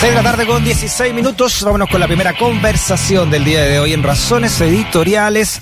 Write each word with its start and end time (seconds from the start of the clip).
6 0.00 0.12
de 0.12 0.16
la 0.16 0.30
tarde 0.30 0.46
con 0.46 0.64
16 0.64 1.12
minutos. 1.12 1.62
Vámonos 1.62 1.90
con 1.90 2.00
la 2.00 2.06
primera 2.06 2.32
conversación 2.32 3.30
del 3.30 3.44
día 3.44 3.64
de 3.64 3.78
hoy 3.80 3.92
en 3.92 4.02
Razones 4.02 4.58
Editoriales. 4.58 5.60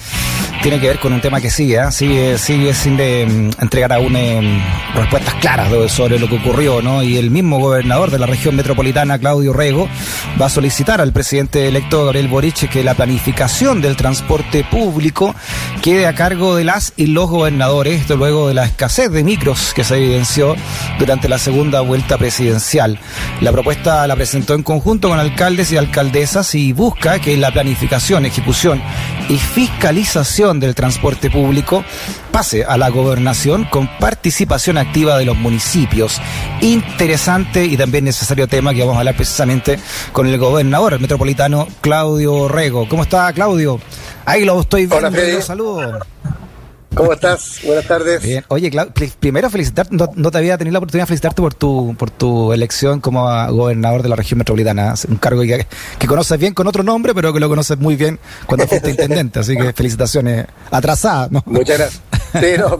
Tiene 0.63 0.81
que 0.81 0.89
ver 0.89 0.99
con 0.99 1.13
un 1.13 1.21
tema 1.21 1.41
que 1.41 1.51
sigue, 1.51 1.77
¿eh? 1.77 1.93
sigue, 1.93 2.37
sigue 2.37 2.75
sin 2.75 2.97
de, 2.97 3.27
mm, 3.27 3.62
entregar 3.62 3.93
aún 3.93 4.17
eh, 4.17 4.61
respuestas 4.95 5.35
claras 5.35 5.71
sobre 5.91 6.19
lo 6.19 6.29
que 6.29 6.37
ocurrió, 6.37 6.83
¿no? 6.83 7.03
Y 7.03 7.17
el 7.17 7.31
mismo 7.31 7.61
gobernador 7.61 8.11
de 8.11 8.19
la 8.19 8.27
región 8.27 8.57
metropolitana, 8.57 9.18
Claudio 9.18 9.53
Rego, 9.53 9.89
va 10.41 10.46
a 10.46 10.49
solicitar 10.49 11.00
al 11.00 11.13
presidente 11.13 11.68
electo 11.68 12.05
Gabriel 12.05 12.27
Boric 12.27 12.68
que 12.68 12.82
la 12.82 12.95
planificación 12.95 13.81
del 13.81 13.95
transporte 13.95 14.64
público 14.64 15.35
quede 15.81 16.07
a 16.07 16.14
cargo 16.14 16.57
de 16.57 16.64
las 16.64 16.93
y 16.96 17.07
los 17.07 17.31
gobernadores, 17.31 18.00
esto 18.00 18.17
luego 18.17 18.49
de 18.49 18.54
la 18.54 18.64
escasez 18.64 19.13
de 19.13 19.22
micros 19.22 19.72
que 19.75 19.85
se 19.85 19.96
evidenció 19.96 20.57
durante 20.99 21.29
la 21.29 21.39
segunda 21.39 21.82
vuelta 21.82 22.18
presidencial. 22.18 22.99
La 23.40 23.53
propuesta 23.53 24.07
la 24.09 24.17
presentó 24.17 24.54
en 24.54 24.64
conjunto 24.64 25.09
con 25.09 25.21
alcaldes 25.21 25.71
y 25.71 25.77
alcaldesas 25.77 26.54
y 26.57 26.72
busca 26.72 27.21
que 27.21 27.36
la 27.36 27.53
planificación, 27.53 28.27
ejecución 28.27 28.82
y 29.29 29.37
fiscalización 29.37 30.61
del 30.61 30.75
transporte 30.75 31.31
público 31.31 31.85
pase 32.33 32.64
a 32.64 32.77
la 32.77 32.89
gobernación 32.89 33.64
con 33.64 33.89
participación 33.98 34.78
activa 34.78 35.19
de 35.19 35.25
los 35.25 35.36
municipios. 35.36 36.20
Interesante 36.61 37.64
y 37.64 37.77
también 37.77 38.05
necesario 38.05 38.48
tema 38.48 38.72
que 38.72 38.81
vamos 38.81 38.97
a 38.97 39.00
hablar 39.00 39.17
precisamente 39.17 39.78
con 40.12 40.27
el 40.27 40.39
gobernador 40.39 40.95
el 40.95 41.00
metropolitano 41.00 41.69
Claudio 41.81 42.48
Rego. 42.48 42.89
¿Cómo 42.89 43.03
está 43.03 43.33
Claudio? 43.33 43.81
Ahí 44.25 44.45
lo 44.45 44.61
estoy 44.61 44.86
viendo. 44.86 45.09
Hola, 45.09 45.42
Saludos. 45.42 46.03
¿Cómo 46.95 47.12
estás? 47.12 47.61
Buenas 47.65 47.87
tardes. 47.87 48.23
Bien. 48.23 48.45
Oye, 48.48 48.70
primero 49.20 49.51
felicitarte, 49.51 49.95
no, 49.95 50.31
te 50.31 50.39
había 50.39 50.59
tenido 50.59 50.73
la 50.73 50.78
oportunidad 50.78 51.05
de 51.05 51.09
felicitarte 51.09 51.42
por 51.42 51.55
tu 51.55 51.95
por 51.97 52.11
tu 52.11 52.53
elección 52.53 53.01
como 53.01 53.25
gobernador 53.53 54.03
de 54.03 54.09
la 54.09 54.17
región 54.17 54.39
metropolitana, 54.39 54.95
un 55.09 55.17
cargo 55.17 55.42
que, 55.42 55.67
que 55.98 56.06
conoces 56.06 56.39
bien 56.39 56.55
con 56.55 56.67
otro 56.67 56.83
nombre, 56.83 57.14
pero 57.14 57.33
que 57.33 57.41
lo 57.41 57.48
conoces 57.48 57.78
muy 57.78 57.97
bien 57.97 58.19
cuando 58.47 58.67
fuiste 58.67 58.91
intendente, 58.91 59.41
así 59.41 59.56
que 59.56 59.72
felicitaciones 59.75 60.47
atrasadas. 60.70 61.30
¿no? 61.30 61.42
Muchas 61.47 61.78
gracias. 61.78 62.03
Sí, 62.33 62.58
no, 62.58 62.78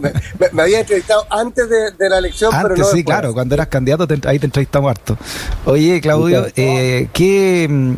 me, 0.51 0.61
había 0.61 0.81
entrevistado 0.81 1.25
antes 1.29 1.67
de, 1.69 2.09
la 2.09 2.19
elección, 2.19 2.53
pero 2.61 2.75
no 2.75 2.85
sí, 2.85 3.03
claro, 3.03 3.33
cuando 3.33 3.55
eras 3.55 3.67
candidato 3.67 4.07
ahí 4.25 4.37
te 4.37 4.45
entrevistamos 4.45 4.91
harto. 4.91 5.17
Oye, 5.65 5.99
Claudio, 6.01 6.47
eh, 6.55 7.07
¿qué, 7.13 7.67
mm, 7.69 7.95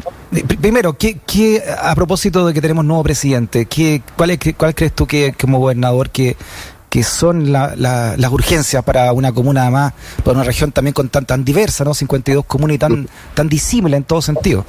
primero, 0.59 0.97
¿qué, 0.97 1.19
¿qué, 1.25 1.63
a 1.81 1.93
propósito 1.95 2.45
de 2.45 2.53
que 2.53 2.61
tenemos 2.61 2.85
nuevo 2.85 3.03
presidente, 3.03 3.65
¿qué, 3.65 4.01
cuál, 4.15 4.31
es, 4.31 4.39
cuál 4.57 4.73
crees 4.73 4.93
tú 4.93 5.05
que 5.05 5.33
como 5.39 5.59
gobernador 5.59 6.09
que, 6.09 6.37
que 6.89 7.03
son 7.03 7.51
las 7.51 8.31
urgencias 8.31 8.83
para 8.83 9.11
una 9.13 9.31
comuna 9.31 9.69
más, 9.69 9.93
para 10.23 10.35
una 10.35 10.43
región 10.43 10.71
también 10.71 10.93
con 10.93 11.09
tan, 11.09 11.25
tan 11.25 11.43
diversa, 11.45 11.83
¿no? 11.83 11.93
52 11.93 12.45
comunas 12.45 12.75
y 12.75 12.79
tan, 12.79 13.07
tan 13.33 13.47
disímila 13.47 13.97
en 13.97 14.03
todo 14.03 14.21
sentido. 14.21 14.65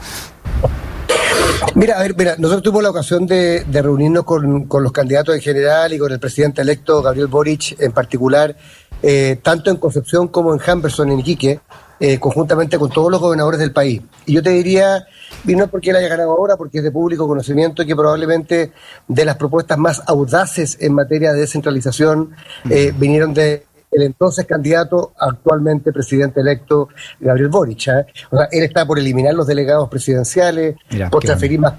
Mira, 1.74 1.98
a 1.98 2.02
ver, 2.02 2.14
mira, 2.16 2.36
nosotros 2.38 2.62
tuvimos 2.62 2.82
la 2.82 2.90
ocasión 2.90 3.26
de, 3.26 3.64
reunirnos 3.72 4.24
con, 4.24 4.68
los 4.68 4.92
candidatos 4.92 5.34
en 5.34 5.40
general 5.40 5.92
y 5.92 5.98
con 5.98 6.12
el 6.12 6.20
presidente 6.20 6.62
electo 6.62 7.02
Gabriel 7.02 7.28
Boric 7.28 7.80
en 7.80 7.92
particular, 7.92 8.56
eh, 9.02 9.38
tanto 9.42 9.70
en 9.70 9.76
Concepción 9.76 10.28
como 10.28 10.54
en 10.54 10.60
Humberson, 10.60 11.10
en 11.10 11.20
Iquique, 11.20 11.60
eh, 12.04 12.18
conjuntamente 12.18 12.80
con 12.80 12.90
todos 12.90 13.12
los 13.12 13.20
gobernadores 13.20 13.60
del 13.60 13.70
país. 13.70 14.02
Y 14.26 14.32
yo 14.32 14.42
te 14.42 14.50
diría, 14.50 15.06
y 15.46 15.54
no 15.54 15.68
porque 15.68 15.90
él 15.90 15.96
haya 15.96 16.08
ganado 16.08 16.32
ahora, 16.32 16.56
porque 16.56 16.78
es 16.78 16.84
de 16.84 16.90
público 16.90 17.28
conocimiento 17.28 17.86
que 17.86 17.94
probablemente 17.94 18.72
de 19.06 19.24
las 19.24 19.36
propuestas 19.36 19.78
más 19.78 20.02
audaces 20.08 20.78
en 20.80 20.94
materia 20.94 21.32
de 21.32 21.42
descentralización 21.42 22.30
eh, 22.68 22.92
vinieron 22.98 23.32
de 23.32 23.66
el 23.92 24.02
entonces 24.02 24.46
candidato, 24.46 25.12
actualmente 25.16 25.92
presidente 25.92 26.40
electo, 26.40 26.88
Gabriel 27.20 27.50
Boric. 27.50 27.86
¿eh? 27.86 28.06
O 28.32 28.36
sea, 28.36 28.48
él 28.50 28.64
está 28.64 28.84
por 28.84 28.98
eliminar 28.98 29.34
los 29.34 29.46
delegados 29.46 29.88
presidenciales, 29.88 30.74
por 31.08 31.22
transferir 31.22 31.60
más 31.60 31.74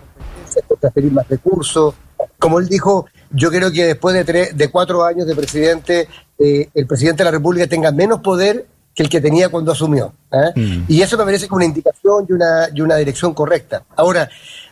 por 0.69 0.79
transferir 0.79 1.11
más 1.11 1.27
recursos. 1.27 1.95
Como 2.39 2.59
él 2.59 2.69
dijo, 2.69 3.07
yo 3.31 3.49
creo 3.49 3.73
que 3.73 3.87
después 3.87 4.15
de, 4.15 4.23
tres, 4.23 4.55
de 4.55 4.71
cuatro 4.71 5.03
años 5.03 5.27
de 5.27 5.35
presidente, 5.35 6.07
el 6.39 6.87
presidente 6.87 7.23
de 7.23 7.25
la 7.25 7.31
República 7.31 7.67
tenga 7.67 7.91
menos 7.91 8.21
poder 8.21 8.67
que 8.93 9.03
el 9.03 9.09
que 9.09 9.21
tenía 9.21 9.49
cuando 9.49 9.71
asumió. 9.71 10.13
¿eh? 10.31 10.51
Mm. 10.55 10.83
Y 10.87 11.01
eso 11.01 11.17
me 11.17 11.25
parece 11.25 11.47
que 11.47 11.55
una 11.55 11.65
indicación 11.65 12.25
y 12.29 12.33
una, 12.33 12.69
y 12.73 12.81
una 12.81 12.95
dirección 12.97 13.33
correcta. 13.33 13.83
Ahora, 13.95 14.29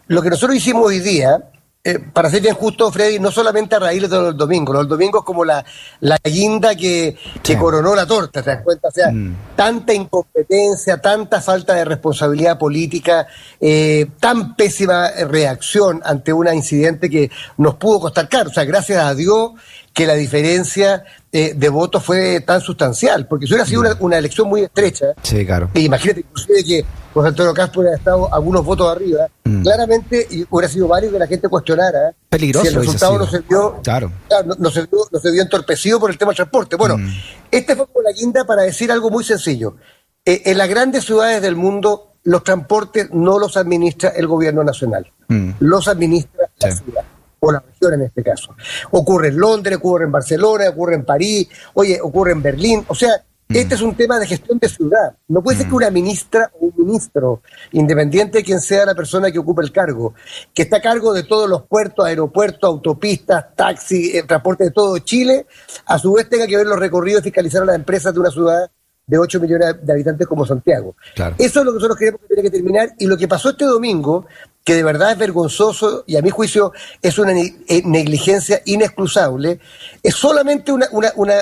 lo 0.08 0.22
que 0.22 0.30
nosotros 0.30 0.56
hicimos 0.56 0.86
hoy 0.86 1.00
día, 1.00 1.52
eh, 1.84 1.98
para 1.98 2.30
ser 2.30 2.42
bien 2.42 2.54
justo, 2.54 2.92
Freddy, 2.92 3.18
no 3.18 3.32
solamente 3.32 3.74
a 3.74 3.80
raíz 3.80 4.08
de 4.08 4.10
los 4.10 4.38
domingos, 4.38 4.76
los 4.76 4.88
domingos 4.88 5.24
como 5.24 5.44
la, 5.44 5.66
la 6.02 6.18
guinda 6.24 6.76
que, 6.76 7.18
que 7.42 7.58
coronó 7.58 7.96
la 7.96 8.06
torta, 8.06 8.44
¿te 8.44 8.52
das 8.52 8.62
cuenta? 8.62 8.90
O 8.90 8.92
sea, 8.92 9.12
mm. 9.12 9.36
tanta 9.56 9.92
incompetencia, 9.92 11.02
tanta 11.02 11.42
falta 11.42 11.74
de 11.74 11.86
responsabilidad 11.86 12.60
política, 12.60 13.26
eh, 13.60 14.06
tan 14.20 14.56
pésima 14.56 15.10
reacción 15.28 16.02
ante 16.06 16.32
un 16.32 16.54
incidente 16.54 17.10
que 17.10 17.32
nos 17.58 17.76
pudo 17.76 18.02
costar 18.02 18.30
caro. 18.30 18.52
O 18.52 18.54
sea, 18.54 18.66
gracias 18.66 19.04
a 19.04 19.16
Dios 19.16 19.54
que 19.94 20.06
la 20.06 20.14
diferencia 20.14 21.04
eh, 21.34 21.54
de 21.56 21.70
votos 21.70 22.04
fue 22.04 22.42
tan 22.42 22.60
sustancial, 22.60 23.26
porque 23.26 23.48
si 23.48 23.54
hubiera 23.54 23.66
sido 23.66 23.84
una, 24.00 24.18
elección 24.18 24.50
muy 24.50 24.64
estrecha, 24.64 25.08
sí, 25.24 25.46
claro. 25.46 25.70
e 25.74 25.80
imagínate 25.80 26.20
inclusive 26.20 26.64
que 26.64 26.86
José 27.14 27.30
Antonio 27.30 27.54
Castro 27.54 27.82
hubiera 27.82 27.96
estado 27.96 28.34
algunos 28.34 28.66
votos 28.66 28.92
arriba, 28.94 29.28
mm. 29.46 29.64
claramente 29.64 30.28
hubiera 30.50 30.68
sido 30.68 30.90
válido 30.90 31.14
que 31.14 31.20
la 31.20 31.28
gente 31.28 31.48
cuestionara 31.48 32.14
Peligroso 32.28 32.66
si 32.66 32.74
el 32.74 32.82
resultado 32.82 33.18
no 33.18 33.28
se 33.28 33.40
vio, 33.40 33.80
claro. 33.82 34.12
no, 34.58 34.70
se 34.70 34.82
vio, 34.82 35.00
no, 35.10 35.20
se 35.20 35.32
vio, 35.32 35.42
entorpecido 35.42 36.02
por 36.02 36.10
el 36.10 36.18
tema 36.18 36.32
del 36.32 36.38
transporte. 36.38 36.76
Bueno, 36.76 36.98
mm. 36.98 37.10
este 37.50 37.78
fue 37.78 37.88
como 37.88 38.02
la 38.02 38.12
guinda 38.12 38.44
para 38.44 38.64
decir 38.64 38.92
algo 38.92 39.10
muy 39.10 39.24
sencillo. 39.24 39.78
Eh, 40.26 40.42
en 40.46 40.58
las 40.58 40.68
grandes 40.68 41.06
ciudades 41.06 41.42
del 41.42 41.56
mundo, 41.56 42.16
los 42.24 42.44
transportes 42.44 43.10
no 43.12 43.40
los 43.40 43.56
administra 43.56 44.10
el 44.10 44.28
gobierno 44.28 44.66
nacional, 44.66 45.10
mm. 45.30 45.52
los 45.60 45.88
administra 45.88 46.50
la 46.60 46.76
ciudad 46.76 47.06
o 47.44 47.52
la 47.52 47.60
región 47.60 47.94
en 47.96 48.02
este 48.04 48.24
caso. 48.24 48.56
Ocurre 48.92 49.30
en 49.30 49.38
Londres, 49.38 49.78
ocurre 49.78 50.06
en 50.06 50.12
Barcelona, 50.12 50.70
ocurre 50.70 50.96
en 50.96 51.06
París, 51.06 51.48
oye, 51.74 52.00
ocurre 52.02 52.34
en 52.34 52.44
Berlín. 52.44 52.86
O 52.88 52.94
sea, 52.94 53.10
mm. 53.48 53.56
este 53.56 53.76
es 53.76 53.82
un 53.82 53.96
tema 53.96 54.20
de 54.20 54.28
gestión 54.28 54.60
de 54.60 54.70
ciudad. 54.70 55.16
No 55.28 55.42
puede 55.42 55.58
ser 55.58 55.66
que 55.66 55.74
mm. 55.74 55.78
una 55.78 55.90
ministra 55.90 56.52
o 56.60 56.68
un 56.68 56.74
ministro, 56.86 57.42
independiente 57.72 58.38
de 58.38 58.44
quien 58.44 58.60
sea 58.60 58.86
la 58.86 58.94
persona 58.94 59.32
que 59.32 59.40
ocupe 59.40 59.64
el 59.64 59.72
cargo, 59.72 60.14
que 60.54 60.62
está 60.62 60.78
a 60.78 60.82
cargo 60.82 61.14
de 61.14 61.24
todos 61.24 61.50
los 61.50 61.64
puertos, 61.64 62.06
aeropuertos, 62.06 62.68
autopistas, 62.68 63.56
taxis, 63.56 64.14
el 64.14 64.28
transporte 64.28 64.66
de 64.66 64.72
todo 64.72 65.00
Chile, 65.00 65.48
a 65.88 65.98
su 65.98 66.14
vez 66.14 66.30
tenga 66.30 66.46
que 66.46 66.58
ver 66.58 66.68
los 66.68 66.78
recorridos 66.78 67.22
y 67.22 67.24
fiscalizar 67.24 67.64
a 67.64 67.66
las 67.66 67.76
empresas 67.76 68.14
de 68.14 68.20
una 68.20 68.30
ciudad 68.30 68.70
de 69.08 69.18
8 69.18 69.40
millones 69.42 69.76
de 69.82 69.92
habitantes 69.92 70.26
como 70.26 70.46
Santiago. 70.46 70.96
Eso 71.38 71.60
es 71.60 71.66
lo 71.66 71.72
que 71.72 71.76
nosotros 71.76 71.98
queremos 71.98 72.22
que 72.22 72.28
tiene 72.28 72.44
que 72.44 72.52
terminar. 72.52 72.94
Y 72.98 73.08
lo 73.08 73.18
que 73.18 73.28
pasó 73.28 73.50
este 73.50 73.66
domingo, 73.66 74.26
que 74.64 74.76
de 74.76 74.84
verdad 74.84 75.12
es 75.12 75.18
vergonzoso 75.18 76.04
y 76.06 76.18
a 76.18 76.22
mi 76.22 76.30
juicio 76.30 76.74
es 77.02 77.18
una 77.18 77.34
eh, 77.34 77.82
negligencia 77.86 78.62
inexcusable, 78.66 79.60
es 80.04 80.16
solamente 80.16 80.72
una, 80.72 80.88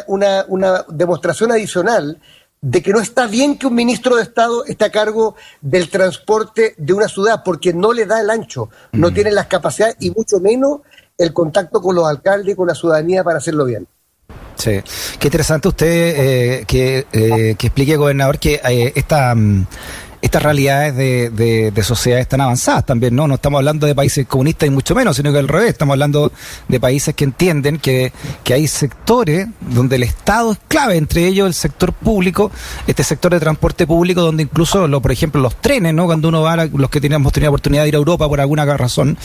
una, 0.07 0.85
demostración 0.90 1.52
adicional 1.52 2.19
de 2.62 2.81
que 2.81 2.91
no 2.91 3.00
está 3.00 3.28
bien 3.28 3.58
que 3.58 3.68
un 3.68 3.75
ministro 3.75 4.16
de 4.16 4.24
Estado 4.24 4.66
esté 4.66 4.85
a 4.85 4.91
cargo 4.91 5.35
del 5.62 5.90
transporte 5.90 6.75
de 6.78 6.94
una 6.94 7.08
ciudad, 7.08 7.41
porque 7.44 7.74
no 7.74 7.94
le 7.94 8.06
da 8.06 8.19
el 8.19 8.29
ancho, 8.29 8.69
no 8.91 9.13
tiene 9.13 9.31
las 9.31 9.47
capacidades 9.47 9.96
y 10.00 10.12
mucho 10.12 10.40
menos 10.40 10.81
el 11.18 11.34
contacto 11.34 11.81
con 11.81 11.96
los 11.96 12.08
alcaldes 12.08 12.53
y 12.53 12.56
con 12.56 12.68
la 12.68 12.75
ciudadanía 12.75 13.24
para 13.24 13.38
hacerlo 13.38 13.66
bien. 13.66 13.88
Sí, 14.59 14.81
qué 15.19 15.28
interesante 15.28 15.69
usted 15.69 15.88
eh, 15.88 16.66
que, 16.68 17.08
eh, 17.13 17.56
que 17.58 17.68
explique, 17.68 17.96
gobernador, 17.96 18.40
que 18.40 18.56
eh, 18.56 18.91
esta... 18.96 19.34
Estas 20.22 20.44
realidades 20.44 20.96
de, 20.96 21.72
de, 21.72 21.84
sociedades 21.84 22.28
tan 22.28 22.41
avanzadas 22.41 22.85
también, 22.85 23.16
¿no? 23.16 23.28
No 23.28 23.35
estamos 23.35 23.59
hablando 23.59 23.88
de 23.88 23.96
países 23.96 24.28
comunistas 24.28 24.68
y 24.68 24.69
mucho 24.69 24.94
menos, 24.94 25.16
sino 25.16 25.31
que 25.31 25.40
al 25.40 25.47
revés, 25.47 25.69
estamos 25.69 25.94
hablando 25.94 26.31
de 26.68 26.80
países 26.80 27.16
que 27.16 27.24
entienden 27.24 27.78
que, 27.78 28.12
que 28.44 28.53
hay 28.53 28.68
sectores 28.68 29.47
donde 29.62 29.96
el 29.96 30.03
Estado 30.03 30.52
es 30.52 30.59
clave, 30.68 30.97
entre 30.97 31.25
ellos 31.25 31.47
el 31.47 31.53
sector 31.53 31.94
público, 31.94 32.52
este 32.85 33.03
sector 33.03 33.31
de 33.31 33.40
transporte 33.40 33.88
público, 33.88 34.22
donde 34.22 34.43
incluso, 34.43 34.88
lo, 34.88 35.02
por 35.02 35.11
ejemplo, 35.11 35.41
los 35.41 35.55
trenes, 35.61 35.93
¿no? 35.93 36.05
Cuando 36.05 36.28
uno 36.28 36.41
va, 36.41 36.66
los 36.66 36.90
que 36.90 36.99
teníamos 36.99 37.32
tenido 37.32 37.52
oportunidad 37.52 37.84
de 37.84 37.90
ir 37.90 37.96
a 37.96 37.99
Europa 37.99 38.28
por 38.28 38.41
alguna 38.41 38.66
razón, 38.66 39.17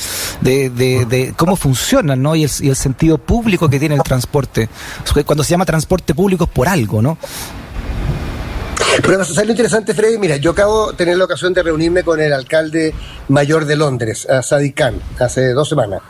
de, 0.43 0.71
de, 0.71 1.07
de 1.07 1.35
cómo 1.37 1.57
funcionan, 1.57 2.23
¿no? 2.23 2.37
Y 2.37 2.45
el, 2.45 2.51
y 2.61 2.69
el 2.69 2.77
sentido 2.77 3.19
público 3.19 3.69
que 3.69 3.79
tiene 3.79 3.97
el 3.97 4.03
transporte. 4.03 4.69
Cuando 5.27 5.43
se 5.45 5.51
llama 5.51 5.65
transporte 5.65 6.15
público 6.15 6.45
es 6.45 6.51
por 6.51 6.69
algo, 6.69 7.03
¿no? 7.03 7.19
Pero 9.03 9.19
va 9.19 9.25
a 9.25 9.45
interesante, 9.45 9.95
Freddy. 9.95 10.19
Mira, 10.19 10.37
yo 10.37 10.53
acabo 10.53 10.91
de 10.91 10.97
tener 10.97 11.17
la 11.17 11.25
ocasión 11.25 11.53
de 11.53 11.63
reunirme 11.63 12.03
con 12.03 12.21
el 12.21 12.33
alcalde 12.33 12.95
mayor 13.29 13.65
de 13.65 13.77
Londres, 13.77 14.27
Sadiq 14.43 14.77
Khan, 14.77 15.01
hace 15.19 15.53
dos 15.53 15.69
semanas. 15.69 16.01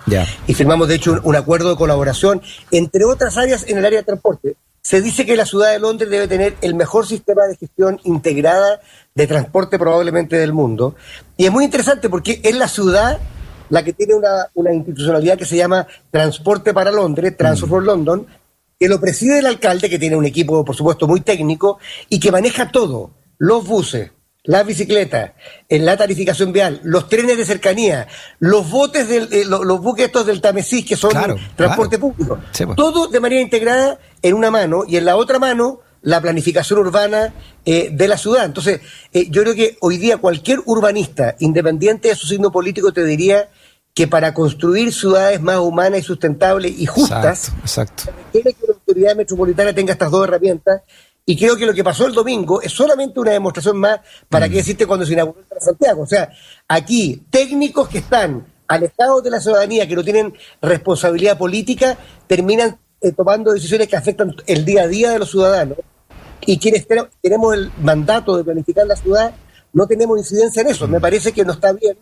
Y 0.46 0.54
firmamos, 0.54 0.88
de 0.88 0.96
hecho, 0.96 1.20
un, 1.22 1.36
acuerdo 1.36 1.70
de 1.70 1.76
colaboración, 1.76 2.42
entre 2.70 3.04
otras 3.04 3.36
áreas 3.36 3.64
en 3.68 3.78
el 3.78 3.84
área 3.86 4.00
de 4.00 4.04
transporte. 4.04 4.56
Se 4.82 5.00
dice 5.00 5.24
que 5.24 5.34
la 5.34 5.46
ciudad 5.46 5.72
de 5.72 5.78
Londres 5.78 6.10
debe 6.10 6.28
tener 6.28 6.56
el 6.60 6.74
mejor 6.74 7.06
sistema 7.06 7.44
de 7.46 7.56
gestión 7.56 7.98
integrada 8.04 8.80
de 9.14 9.26
transporte 9.26 9.78
probablemente 9.78 10.36
del 10.36 10.52
mundo. 10.52 10.94
Y 11.38 11.46
es 11.46 11.52
muy 11.52 11.64
interesante 11.64 12.10
porque 12.10 12.40
es 12.42 12.54
la 12.54 12.68
ciudad 12.68 13.18
la 13.70 13.82
que 13.82 13.94
tiene 13.94 14.14
una, 14.14 14.50
una 14.54 14.74
institucionalidad 14.74 15.38
que 15.38 15.46
se 15.46 15.56
llama 15.56 15.86
Transporte 16.10 16.74
para 16.74 16.90
Londres, 16.90 17.34
Transport 17.36 17.70
for 17.70 17.82
London, 17.82 18.26
que 18.84 18.88
lo 18.90 19.00
preside 19.00 19.38
el 19.38 19.46
alcalde, 19.46 19.88
que 19.88 19.98
tiene 19.98 20.14
un 20.14 20.26
equipo, 20.26 20.62
por 20.62 20.76
supuesto, 20.76 21.08
muy 21.08 21.22
técnico, 21.22 21.78
y 22.10 22.20
que 22.20 22.30
maneja 22.30 22.70
todo, 22.70 23.12
los 23.38 23.66
buses, 23.66 24.10
las 24.42 24.66
bicicletas, 24.66 25.32
en 25.70 25.86
la 25.86 25.96
tarificación 25.96 26.52
vial, 26.52 26.82
los 26.84 27.08
trenes 27.08 27.38
de 27.38 27.46
cercanía, 27.46 28.08
los 28.40 28.70
botes 28.70 29.08
del, 29.08 29.32
eh, 29.32 29.46
los, 29.46 29.80
buques 29.80 30.04
estos 30.04 30.26
del 30.26 30.42
Tamesís 30.42 30.84
que 30.84 30.96
son 30.96 31.12
transporte 31.56 31.98
público, 31.98 32.38
pues. 32.52 32.76
todo 32.76 33.06
de 33.06 33.20
manera 33.20 33.40
integrada 33.40 33.98
en 34.20 34.34
una 34.34 34.50
mano 34.50 34.84
y 34.86 34.98
en 34.98 35.06
la 35.06 35.16
otra 35.16 35.38
mano 35.38 35.80
la 36.02 36.20
planificación 36.20 36.80
urbana 36.80 37.32
eh, 37.64 37.88
de 37.90 38.06
la 38.06 38.18
ciudad. 38.18 38.44
Entonces, 38.44 38.82
eh, 39.14 39.28
yo 39.30 39.40
creo 39.44 39.54
que 39.54 39.78
hoy 39.80 39.96
día 39.96 40.18
cualquier 40.18 40.60
urbanista, 40.66 41.36
independiente 41.38 42.08
de 42.08 42.16
su 42.16 42.26
signo 42.26 42.52
político, 42.52 42.92
te 42.92 43.02
diría 43.06 43.48
que 43.94 44.08
para 44.08 44.34
construir 44.34 44.92
ciudades 44.92 45.40
más 45.40 45.58
humanas 45.58 46.00
y 46.00 46.02
sustentables 46.02 46.74
y 46.76 46.84
justas, 46.84 47.52
exacto, 47.60 48.04
que 48.32 48.42
la 48.44 48.50
autoridad 48.94 49.16
metropolitana 49.16 49.74
tenga 49.74 49.92
estas 49.92 50.10
dos 50.10 50.26
herramientas 50.26 50.82
y 51.26 51.36
creo 51.36 51.56
que 51.56 51.66
lo 51.66 51.72
que 51.72 51.82
pasó 51.82 52.06
el 52.06 52.12
domingo 52.12 52.60
es 52.60 52.70
solamente 52.70 53.18
una 53.18 53.32
demostración 53.32 53.78
más 53.78 54.00
para 54.28 54.46
qué 54.46 54.54
mm. 54.54 54.58
decirte 54.58 54.86
cuando 54.86 55.06
se 55.06 55.14
inauguró 55.14 55.40
el 55.40 55.60
Santiago. 55.60 56.02
O 56.02 56.06
sea, 56.06 56.30
aquí 56.68 57.22
técnicos 57.30 57.88
que 57.88 57.98
están 57.98 58.46
alejados 58.68 59.22
de 59.24 59.30
la 59.30 59.40
ciudadanía, 59.40 59.88
que 59.88 59.96
no 59.96 60.04
tienen 60.04 60.34
responsabilidad 60.60 61.38
política, 61.38 61.96
terminan 62.26 62.78
eh, 63.00 63.12
tomando 63.12 63.52
decisiones 63.52 63.88
que 63.88 63.96
afectan 63.96 64.34
el 64.46 64.64
día 64.64 64.82
a 64.82 64.88
día 64.88 65.10
de 65.10 65.18
los 65.18 65.30
ciudadanos. 65.30 65.78
Y 66.46 66.58
quienes 66.58 66.86
tenemos 67.22 67.54
el 67.54 67.72
mandato 67.80 68.36
de 68.36 68.44
planificar 68.44 68.86
la 68.86 68.96
ciudad, 68.96 69.34
no 69.72 69.86
tenemos 69.86 70.18
incidencia 70.18 70.60
en 70.60 70.68
eso. 70.68 70.86
Me 70.86 70.98
mm. 70.98 71.02
parece 71.02 71.32
que 71.32 71.44
no 71.44 71.52
está 71.52 71.72
bien. 71.72 71.96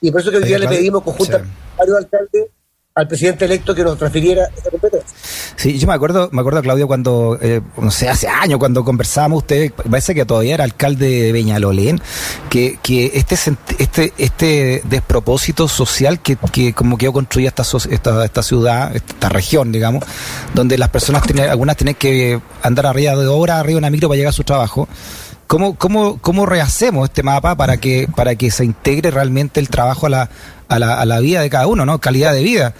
Y 0.00 0.10
por 0.10 0.22
eso 0.22 0.30
que 0.30 0.38
hoy 0.38 0.44
día 0.44 0.58
le 0.58 0.66
pedimos 0.66 1.02
conjuntamente 1.02 1.54
a 1.74 1.78
varios 1.78 1.98
alcaldes 1.98 2.48
al 2.94 3.08
presidente 3.08 3.46
electo 3.46 3.74
que 3.74 3.84
nos 3.84 3.96
transfiriera 3.96 4.48
esa 4.56 4.70
competencia. 4.70 5.16
Sí, 5.56 5.78
yo 5.78 5.86
me 5.86 5.94
acuerdo, 5.94 6.28
me 6.32 6.40
acuerdo 6.40 6.60
Claudio 6.60 6.86
cuando, 6.86 7.38
eh, 7.40 7.62
no 7.78 7.90
sé, 7.90 8.08
hace 8.08 8.28
años 8.28 8.58
cuando 8.58 8.84
conversábamos, 8.84 9.38
usted 9.38 9.72
parece 9.72 10.14
que 10.14 10.26
todavía 10.26 10.54
era 10.54 10.64
alcalde 10.64 11.08
de 11.08 11.32
Beñalolén, 11.32 12.00
que, 12.50 12.78
que 12.82 13.12
este 13.14 13.36
este 13.78 14.12
este 14.18 14.82
despropósito 14.84 15.68
social 15.68 16.20
que, 16.20 16.36
que 16.52 16.74
como 16.74 16.98
que 16.98 17.06
yo 17.06 17.12
construía 17.12 17.48
esta, 17.48 17.64
esta, 17.90 18.24
esta 18.24 18.42
ciudad, 18.42 18.94
esta 18.94 19.28
región, 19.28 19.72
digamos, 19.72 20.04
donde 20.52 20.76
las 20.76 20.90
personas 20.90 21.22
tienen, 21.22 21.48
algunas 21.48 21.76
tienen 21.76 21.94
que 21.94 22.40
andar 22.62 22.86
arriba 22.86 23.16
de 23.16 23.26
hora, 23.26 23.58
arriba 23.58 23.76
de 23.76 23.78
una 23.78 23.90
micro 23.90 24.08
para 24.08 24.16
llegar 24.16 24.30
a 24.30 24.34
su 24.34 24.44
trabajo. 24.44 24.88
¿Cómo, 25.46 25.76
cómo, 25.76 26.18
¿Cómo 26.18 26.46
rehacemos 26.46 27.10
este 27.10 27.22
mapa 27.22 27.56
para 27.56 27.76
que, 27.76 28.08
para 28.16 28.36
que 28.36 28.50
se 28.50 28.64
integre 28.64 29.10
realmente 29.10 29.60
el 29.60 29.68
trabajo 29.68 30.06
a 30.06 30.08
la, 30.08 30.30
a 30.72 30.78
la, 30.78 30.94
a 30.94 31.04
la 31.04 31.20
vida 31.20 31.42
de 31.42 31.50
cada 31.50 31.66
uno, 31.66 31.84
¿no? 31.84 32.00
Calidad 32.00 32.32
de 32.32 32.42
vida. 32.42 32.74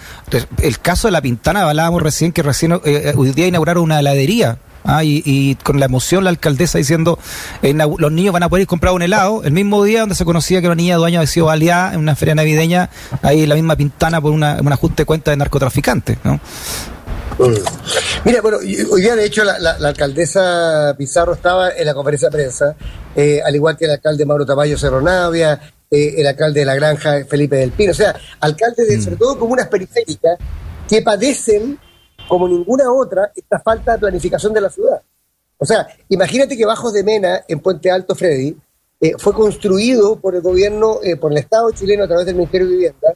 El 0.62 0.79
caso 0.79 1.09
de 1.09 1.12
la 1.12 1.21
Pintana, 1.21 1.69
hablábamos 1.69 2.03
recién 2.03 2.33
que 2.33 2.43
recién 2.43 2.73
eh, 2.73 2.81
eh, 2.85 3.15
hoy 3.17 3.33
día 3.33 3.47
inauguraron 3.47 3.85
una 3.85 4.00
heladería. 4.00 4.59
Ah, 4.85 5.05
y, 5.05 5.56
con 5.62 5.79
la 5.79 5.87
emoción 5.87 6.25
la 6.25 6.31
alcaldesa 6.31 6.77
diciendo 6.77 7.17
eh, 7.62 7.73
los 7.73 8.11
niños 8.11 8.33
van 8.33 8.43
a 8.43 8.49
poder 8.49 8.67
comprar 8.67 8.93
un 8.93 9.03
helado 9.03 9.44
el 9.44 9.53
mismo 9.53 9.85
día 9.85 10.00
donde 10.00 10.17
se 10.17 10.25
conocía 10.25 10.61
que 10.61 10.67
una 10.67 10.75
niña 10.75 10.97
dueña 10.97 11.21
había 11.21 11.29
sido 11.29 11.47
baleada 11.47 11.94
en 11.94 12.00
una 12.00 12.17
feria 12.17 12.35
navideña 12.35 12.91
ahí 13.23 13.47
la 13.47 13.55
misma 13.55 13.77
pintana 13.77 14.21
por 14.21 14.33
una, 14.33 14.59
un 14.61 14.73
ajuste 14.73 15.03
de 15.03 15.06
cuenta 15.06 15.31
de 15.31 15.37
narcotraficantes 15.37 16.19
¿no? 16.25 16.41
Mm. 17.38 17.55
Mira, 18.25 18.41
bueno, 18.41 18.56
hoy 18.56 19.00
día 19.00 19.15
de 19.15 19.25
hecho 19.25 19.45
la, 19.45 19.71
alcaldesa 19.87 20.97
Pizarro 20.99 21.35
estaba 21.35 21.71
en 21.71 21.87
la 21.87 21.95
conferencia 21.95 22.29
de 22.29 22.37
prensa, 22.37 22.75
al 23.47 23.55
igual 23.55 23.77
que 23.77 23.85
el 23.85 23.93
alcalde 23.93 24.27
Mauro 24.27 24.45
Tamayo 24.45 24.77
Cerro 24.77 25.00
Navia, 25.00 25.61
eh, 25.93 26.15
el 26.17 26.27
alcalde 26.27 26.61
de 26.61 26.67
la 26.67 26.75
granja, 26.75 27.23
Felipe 27.27 27.56
del 27.56 27.71
Pino, 27.71 27.91
o 27.91 27.94
sea, 27.94 28.17
alcaldes 28.41 28.89
de, 28.89 28.97
mm. 28.97 29.03
sobre 29.03 29.17
todo 29.17 29.39
comunas 29.39 29.69
periféricas, 29.69 30.39
que 30.89 31.03
padecen 31.03 31.79
como 32.27 32.49
ninguna 32.49 32.91
otra 32.91 33.31
esta 33.37 33.61
falta 33.61 33.93
de 33.93 33.99
planificación 33.99 34.55
de 34.55 34.62
la 34.62 34.71
ciudad. 34.71 35.03
O 35.59 35.67
sea, 35.67 35.87
imagínate 36.09 36.56
que 36.56 36.65
Bajos 36.65 36.94
de 36.94 37.05
Mena, 37.05 37.43
en 37.47 37.61
Puente 37.61 37.91
Alto, 37.91 38.15
Freddy, 38.15 38.56
eh, 39.03 39.12
fue 39.19 39.35
construido 39.35 40.19
por 40.19 40.35
el 40.35 40.41
gobierno, 40.41 41.00
eh, 41.03 41.17
por 41.17 41.31
el 41.31 41.37
Estado 41.37 41.71
chileno 41.73 42.05
a 42.05 42.09
través 42.09 42.25
del 42.25 42.37
Ministerio 42.37 42.69
de 42.69 42.73
Vivienda, 42.73 43.15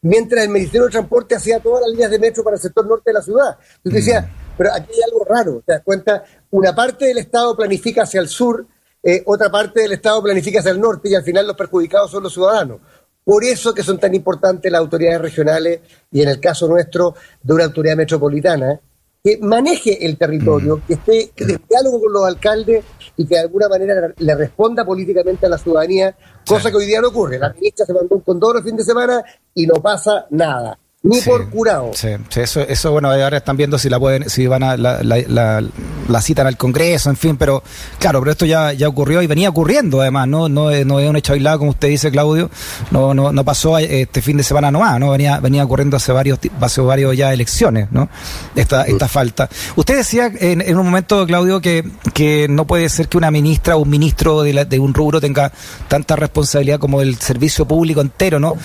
mientras 0.00 0.44
el 0.44 0.50
Ministerio 0.50 0.86
de 0.86 0.92
Transporte 0.92 1.34
hacía 1.34 1.60
todas 1.60 1.82
las 1.82 1.90
líneas 1.90 2.10
de 2.10 2.18
metro 2.18 2.42
para 2.42 2.56
el 2.56 2.62
sector 2.62 2.86
norte 2.86 3.10
de 3.10 3.12
la 3.12 3.22
ciudad. 3.22 3.58
Entonces 3.76 4.06
decía, 4.06 4.22
mm. 4.22 4.54
pero 4.56 4.72
aquí 4.72 4.92
hay 4.94 5.02
algo 5.02 5.26
raro, 5.26 5.62
te 5.66 5.74
das 5.74 5.82
cuenta, 5.82 6.24
una 6.52 6.74
parte 6.74 7.04
del 7.04 7.18
Estado 7.18 7.54
planifica 7.54 8.04
hacia 8.04 8.20
el 8.22 8.28
sur 8.28 8.66
eh, 9.04 9.22
otra 9.26 9.50
parte 9.50 9.82
del 9.82 9.92
Estado 9.92 10.22
planifica 10.22 10.60
hacia 10.60 10.70
el 10.70 10.80
norte 10.80 11.10
y 11.10 11.14
al 11.14 11.22
final 11.22 11.46
los 11.46 11.56
perjudicados 11.56 12.10
son 12.10 12.22
los 12.22 12.32
ciudadanos. 12.32 12.80
Por 13.22 13.44
eso 13.44 13.74
que 13.74 13.82
son 13.82 13.98
tan 13.98 14.14
importantes 14.14 14.72
las 14.72 14.80
autoridades 14.80 15.20
regionales 15.20 15.80
y 16.10 16.22
en 16.22 16.28
el 16.28 16.40
caso 16.40 16.66
nuestro 16.66 17.14
de 17.42 17.52
una 17.52 17.64
autoridad 17.64 17.96
metropolitana 17.96 18.80
que 19.22 19.38
maneje 19.38 20.04
el 20.04 20.16
territorio, 20.16 20.78
mm. 20.78 20.80
que 20.86 20.94
esté 20.94 21.32
en 21.36 21.60
diálogo 21.68 22.00
con 22.00 22.12
los 22.12 22.26
alcaldes 22.26 22.84
y 23.16 23.26
que 23.26 23.34
de 23.34 23.40
alguna 23.42 23.68
manera 23.68 24.12
le 24.16 24.34
responda 24.34 24.84
políticamente 24.84 25.46
a 25.46 25.48
la 25.50 25.58
ciudadanía, 25.58 26.16
cosa 26.46 26.70
que 26.70 26.76
hoy 26.76 26.86
día 26.86 27.00
no 27.00 27.08
ocurre. 27.08 27.38
La 27.38 27.52
ministra 27.52 27.86
se 27.86 27.92
mandó 27.92 28.16
un 28.16 28.22
condoro 28.22 28.58
el 28.58 28.64
fin 28.64 28.76
de 28.76 28.84
semana 28.84 29.22
y 29.54 29.66
no 29.66 29.82
pasa 29.82 30.26
nada 30.30 30.78
ni 31.04 31.20
por 31.20 31.50
curado. 31.50 31.90
Sí, 31.94 32.08
eso, 32.36 32.62
eso, 32.62 32.90
bueno, 32.90 33.10
ahora 33.10 33.36
están 33.36 33.58
viendo 33.58 33.78
si 33.78 33.90
la 33.90 34.00
pueden, 34.00 34.30
si 34.30 34.46
van 34.46 34.62
a 34.62 34.76
la, 34.78 35.02
la, 35.02 35.62
la, 36.08 36.20
citan 36.22 36.46
al 36.46 36.56
Congreso, 36.56 37.10
en 37.10 37.16
fin, 37.16 37.36
pero 37.36 37.62
claro, 37.98 38.20
pero 38.20 38.32
esto 38.32 38.46
ya, 38.46 38.72
ya 38.72 38.88
ocurrió 38.88 39.20
y 39.20 39.26
venía 39.26 39.50
ocurriendo 39.50 40.00
además, 40.00 40.26
no, 40.28 40.48
no, 40.48 40.70
no 40.70 41.00
es 41.00 41.10
un 41.10 41.16
hecho 41.16 41.34
aislado 41.34 41.58
como 41.58 41.72
usted 41.72 41.88
dice, 41.88 42.10
Claudio, 42.10 42.50
no, 42.90 43.12
no, 43.12 43.32
no 43.32 43.44
pasó 43.44 43.76
este 43.76 44.22
fin 44.22 44.38
de 44.38 44.42
semana 44.42 44.70
nomás, 44.70 44.98
no 44.98 45.10
venía, 45.10 45.40
venía 45.40 45.62
ocurriendo 45.62 45.98
hace 45.98 46.10
varios, 46.10 46.38
hace 46.58 46.80
varios 46.80 47.14
ya 47.14 47.34
elecciones, 47.34 47.88
¿no? 47.92 48.08
Esta, 48.56 48.84
esta 48.84 49.06
falta. 49.06 49.50
Usted 49.76 49.98
decía 49.98 50.32
en, 50.34 50.62
en, 50.62 50.78
un 50.78 50.86
momento, 50.86 51.26
Claudio, 51.26 51.60
que, 51.60 51.84
que 52.14 52.46
no 52.48 52.66
puede 52.66 52.88
ser 52.88 53.08
que 53.08 53.18
una 53.18 53.30
ministra 53.30 53.76
o 53.76 53.80
un 53.80 53.90
ministro 53.90 54.42
de, 54.42 54.64
de 54.64 54.78
un 54.78 54.94
rubro 54.94 55.20
tenga 55.20 55.52
tanta 55.86 56.16
responsabilidad 56.16 56.78
como 56.78 57.02
el 57.02 57.16
servicio 57.16 57.68
público 57.68 58.00
entero, 58.00 58.40
¿no? 58.40 58.56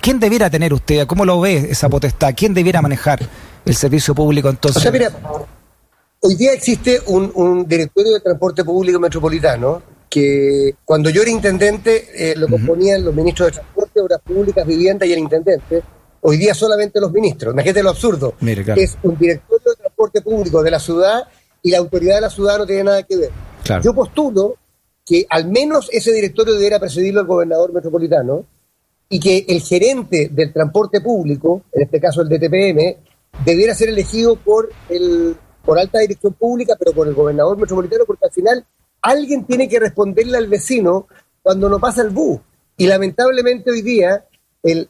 ¿Quién 0.00 0.20
debiera 0.20 0.48
tener 0.48 0.72
usted? 0.72 1.04
¿Cómo 1.08 1.24
lo 1.24 1.40
ve? 1.40 1.74
Esa 1.80 1.88
potestad? 1.88 2.34
¿Quién 2.36 2.52
debiera 2.52 2.82
manejar 2.82 3.20
el 3.64 3.74
servicio 3.74 4.14
público 4.14 4.50
entonces? 4.50 4.76
O 4.76 4.82
sea, 4.82 4.92
mira, 4.92 5.10
hoy 6.20 6.34
día 6.34 6.52
existe 6.52 7.00
un, 7.06 7.66
directorio 7.66 8.12
de 8.12 8.20
transporte 8.20 8.64
público 8.64 9.00
metropolitano 9.00 9.82
que 10.10 10.74
cuando 10.84 11.08
yo 11.08 11.22
era 11.22 11.30
intendente 11.30 12.08
eh, 12.14 12.34
lo 12.36 12.48
componían 12.48 13.02
los 13.02 13.14
ministros 13.14 13.48
de 13.48 13.52
transporte, 13.52 14.00
obras 14.00 14.20
públicas, 14.20 14.66
vivienda 14.66 15.06
y 15.06 15.12
el 15.14 15.20
intendente. 15.20 15.82
Hoy 16.20 16.36
día 16.36 16.52
solamente 16.52 17.00
los 17.00 17.12
ministros. 17.12 17.54
Imagínate 17.54 17.82
lo 17.82 17.90
absurdo. 17.90 18.34
Es 18.76 18.98
un 19.02 19.16
directorio 19.16 19.70
de 19.70 19.76
transporte 19.76 20.20
público 20.20 20.62
de 20.62 20.70
la 20.70 20.78
ciudad 20.78 21.22
y 21.62 21.70
la 21.70 21.78
autoridad 21.78 22.16
de 22.16 22.20
la 22.20 22.30
ciudad 22.30 22.58
no 22.58 22.66
tiene 22.66 22.84
nada 22.84 23.02
que 23.04 23.16
ver. 23.16 23.30
Yo 23.82 23.94
postulo 23.94 24.56
que 25.06 25.24
al 25.30 25.46
menos 25.48 25.88
ese 25.90 26.12
directorio 26.12 26.52
debiera 26.52 26.78
presidirlo 26.78 27.22
el 27.22 27.26
gobernador 27.26 27.72
metropolitano 27.72 28.44
y 29.12 29.18
que 29.18 29.44
el 29.48 29.60
gerente 29.60 30.30
del 30.32 30.52
transporte 30.52 31.00
público, 31.00 31.62
en 31.72 31.82
este 31.82 32.00
caso 32.00 32.22
el 32.22 32.28
DTPM, 32.28 32.96
debiera 33.44 33.74
ser 33.74 33.88
elegido 33.88 34.36
por, 34.36 34.70
el, 34.88 35.36
por 35.64 35.78
alta 35.78 35.98
dirección 35.98 36.32
pública, 36.34 36.76
pero 36.78 36.92
por 36.92 37.08
el 37.08 37.14
gobernador 37.14 37.58
metropolitano, 37.58 38.04
porque 38.06 38.26
al 38.26 38.32
final 38.32 38.64
alguien 39.02 39.44
tiene 39.44 39.68
que 39.68 39.80
responderle 39.80 40.38
al 40.38 40.46
vecino 40.46 41.08
cuando 41.42 41.68
no 41.68 41.80
pasa 41.80 42.02
el 42.02 42.10
bus. 42.10 42.40
Y 42.76 42.86
lamentablemente 42.86 43.70
hoy 43.72 43.82
día 43.82 44.24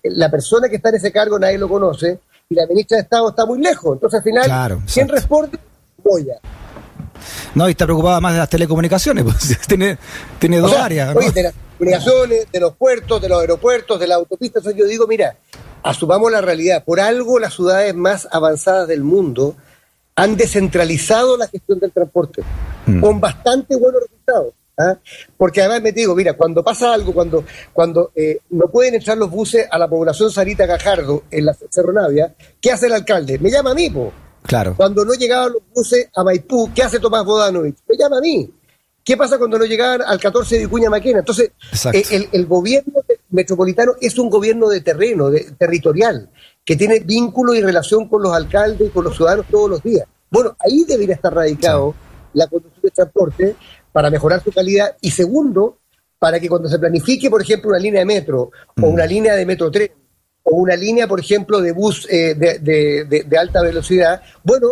la 0.02 0.30
persona 0.30 0.68
que 0.68 0.76
está 0.76 0.90
en 0.90 0.96
ese 0.96 1.12
cargo 1.12 1.38
nadie 1.38 1.56
lo 1.56 1.68
conoce 1.68 2.18
y 2.48 2.54
la 2.54 2.66
ministra 2.66 2.96
de 2.96 3.04
Estado 3.04 3.30
está 3.30 3.46
muy 3.46 3.60
lejos. 3.60 3.94
Entonces 3.94 4.18
al 4.18 4.24
final, 4.24 4.82
¿quién 4.92 5.08
responde? 5.08 5.58
Goya. 6.04 6.34
No, 7.54 7.68
y 7.68 7.72
está 7.72 7.84
preocupada 7.84 8.20
más 8.20 8.32
de 8.32 8.38
las 8.38 8.48
telecomunicaciones, 8.48 9.24
pues 9.24 9.58
tiene, 9.66 9.98
tiene 10.38 10.58
dos 10.58 10.72
áreas. 10.72 11.14
Oye, 11.16 11.30
de 11.30 11.42
las 11.44 11.54
comunicaciones, 11.78 12.50
de 12.50 12.60
los 12.60 12.76
puertos, 12.76 13.20
de 13.20 13.28
los 13.28 13.40
aeropuertos, 13.40 13.98
de 13.98 14.06
las 14.06 14.18
autopistas. 14.18 14.64
yo 14.76 14.86
digo, 14.86 15.06
mira, 15.06 15.36
asumamos 15.82 16.30
la 16.30 16.40
realidad. 16.40 16.84
Por 16.84 17.00
algo 17.00 17.38
las 17.38 17.54
ciudades 17.54 17.94
más 17.94 18.28
avanzadas 18.30 18.88
del 18.88 19.02
mundo 19.02 19.56
han 20.16 20.36
descentralizado 20.36 21.36
la 21.36 21.48
gestión 21.48 21.78
del 21.78 21.92
transporte 21.92 22.42
mm. 22.86 23.00
con 23.00 23.20
bastante 23.20 23.76
buenos 23.76 24.02
resultados. 24.02 24.54
¿ah? 24.78 24.98
Porque 25.36 25.60
además 25.60 25.82
me 25.82 25.92
digo, 25.92 26.14
mira, 26.14 26.34
cuando 26.34 26.62
pasa 26.62 26.92
algo, 26.92 27.12
cuando, 27.12 27.44
cuando 27.72 28.12
eh, 28.14 28.40
no 28.50 28.66
pueden 28.66 28.94
entrar 28.94 29.16
los 29.16 29.30
buses 29.30 29.66
a 29.70 29.78
la 29.78 29.88
población 29.88 30.30
Sarita 30.30 30.66
Gajardo 30.66 31.24
en 31.30 31.46
la 31.46 31.56
Cerro 31.70 31.92
Navia, 31.92 32.34
¿qué 32.60 32.72
hace 32.72 32.86
el 32.86 32.92
alcalde? 32.92 33.38
Me 33.38 33.50
llama 33.50 33.70
a 33.70 33.74
mí, 33.74 33.90
po. 33.90 34.12
Claro. 34.42 34.74
Cuando 34.76 35.04
no 35.04 35.12
llegaban 35.14 35.52
los 35.52 35.62
buses 35.74 36.08
a 36.14 36.24
Maipú, 36.24 36.70
¿qué 36.74 36.82
hace 36.82 36.98
Tomás 36.98 37.24
Bodanovich? 37.24 37.76
Me 37.88 37.96
llama 37.96 38.18
a 38.18 38.20
mí. 38.20 38.50
¿Qué 39.04 39.16
pasa 39.16 39.38
cuando 39.38 39.58
no 39.58 39.64
llegaban 39.64 40.02
al 40.02 40.20
14 40.20 40.56
de 40.56 40.60
Vicuña 40.62 40.90
Maquena? 40.90 41.20
Entonces, 41.20 41.52
eh, 41.92 42.28
el, 42.32 42.46
gobierno 42.46 43.00
metropolitano 43.30 43.92
es 44.00 44.18
un 44.18 44.28
gobierno 44.28 44.68
de 44.68 44.82
terreno, 44.82 45.30
de, 45.30 45.52
territorial, 45.58 46.30
que 46.64 46.76
tiene 46.76 47.00
vínculo 47.00 47.54
y 47.54 47.62
relación 47.62 48.08
con 48.08 48.22
los 48.22 48.32
alcaldes 48.34 48.88
y 48.88 48.90
con 48.90 49.04
los 49.04 49.16
ciudadanos 49.16 49.46
todos 49.50 49.70
los 49.70 49.82
días. 49.82 50.06
Bueno, 50.30 50.54
ahí 50.60 50.84
debería 50.84 51.14
estar 51.14 51.34
radicado 51.34 51.94
la 52.34 52.46
conducción 52.46 52.82
de 52.82 52.90
transporte 52.90 53.56
para 53.90 54.10
mejorar 54.10 54.44
su 54.44 54.52
calidad 54.52 54.96
y 55.00 55.10
segundo, 55.10 55.78
para 56.18 56.38
que 56.38 56.48
cuando 56.48 56.68
se 56.68 56.78
planifique, 56.78 57.30
por 57.30 57.40
ejemplo, 57.42 57.70
una 57.70 57.78
línea 57.78 58.00
de 58.00 58.06
metro 58.06 58.50
o 58.76 58.86
mm. 58.86 58.92
una 58.92 59.06
línea 59.06 59.34
de 59.34 59.46
metro 59.46 59.70
tren 59.70 59.90
o 60.42 60.56
una 60.56 60.76
línea, 60.76 61.06
por 61.06 61.20
ejemplo, 61.20 61.60
de 61.60 61.72
bus 61.72 62.06
eh, 62.10 62.34
de, 62.34 63.38
alta 63.38 63.62
velocidad, 63.62 64.22
bueno, 64.42 64.68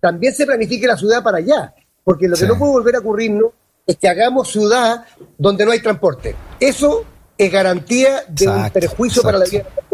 también 0.00 0.34
se 0.34 0.46
planifique 0.46 0.86
la 0.86 0.96
ciudad 0.96 1.22
para 1.22 1.38
allá, 1.38 1.74
porque 2.04 2.28
lo 2.28 2.36
que 2.36 2.46
no 2.46 2.58
puede 2.58 2.72
volver 2.72 2.96
a 2.96 2.98
ocurrirnos 3.00 3.52
es 3.86 3.96
que 3.96 4.08
hagamos 4.08 4.50
ciudad 4.50 5.04
donde 5.38 5.64
no 5.64 5.72
hay 5.72 5.80
transporte. 5.80 6.36
Eso 6.60 7.04
es 7.38 7.50
garantía 7.50 8.22
de 8.28 8.48
un 8.48 8.70
perjuicio 8.70 9.22
para 9.22 9.38
la 9.38 9.44
vida 9.44 9.64
de. 9.64 9.87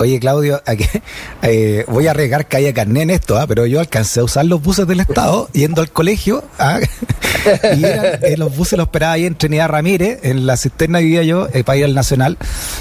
Oye, 0.00 0.18
Claudio, 0.18 0.62
eh, 1.42 1.84
voy 1.86 2.06
a 2.06 2.12
arriesgar 2.12 2.46
que 2.46 2.56
haya 2.56 2.72
carné 2.72 3.02
en 3.02 3.10
esto, 3.10 3.38
¿ah? 3.38 3.46
pero 3.46 3.66
yo 3.66 3.80
alcancé 3.80 4.20
a 4.20 4.24
usar 4.24 4.46
los 4.46 4.62
buses 4.62 4.86
del 4.86 5.00
Estado 5.00 5.50
yendo 5.52 5.82
al 5.82 5.90
colegio. 5.90 6.42
¿ah? 6.58 6.80
y 7.76 7.84
eh, 7.84 8.34
los 8.38 8.56
buses 8.56 8.78
los 8.78 8.86
esperaba 8.86 9.12
ahí 9.12 9.26
en 9.26 9.34
Trinidad 9.34 9.68
Ramírez, 9.68 10.20
en 10.22 10.46
la 10.46 10.56
cisterna 10.56 11.00
vivía 11.00 11.22
yo, 11.22 11.48
el 11.52 11.64
país 11.64 11.82
del 11.82 11.94
Nacional. 11.94 12.38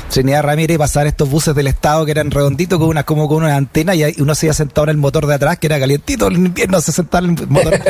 Trinidad 0.10 0.44
Ramírez, 0.44 0.78
pasar 0.78 1.08
estos 1.08 1.30
buses 1.30 1.54
del 1.54 1.68
Estado 1.68 2.06
que 2.06 2.12
eran 2.12 2.32
redonditos 2.32 2.80
con 2.80 2.88
una, 2.88 3.04
como 3.04 3.28
con 3.28 3.44
una 3.44 3.54
antena 3.54 3.96
y 3.96 4.16
uno 4.22 4.34
se 4.34 4.46
iba 4.46 4.54
sentado 4.54 4.86
en 4.86 4.92
el 4.92 4.98
motor 4.98 5.28
de 5.28 5.34
atrás, 5.34 5.60
que 5.60 5.68
era 5.68 5.78
calientito, 5.78 6.28
el 6.28 6.36
invierno 6.36 6.80
se 6.80 6.94
sentaba 6.94 7.28
en 7.28 7.38
el 7.38 7.48
motor. 7.48 7.82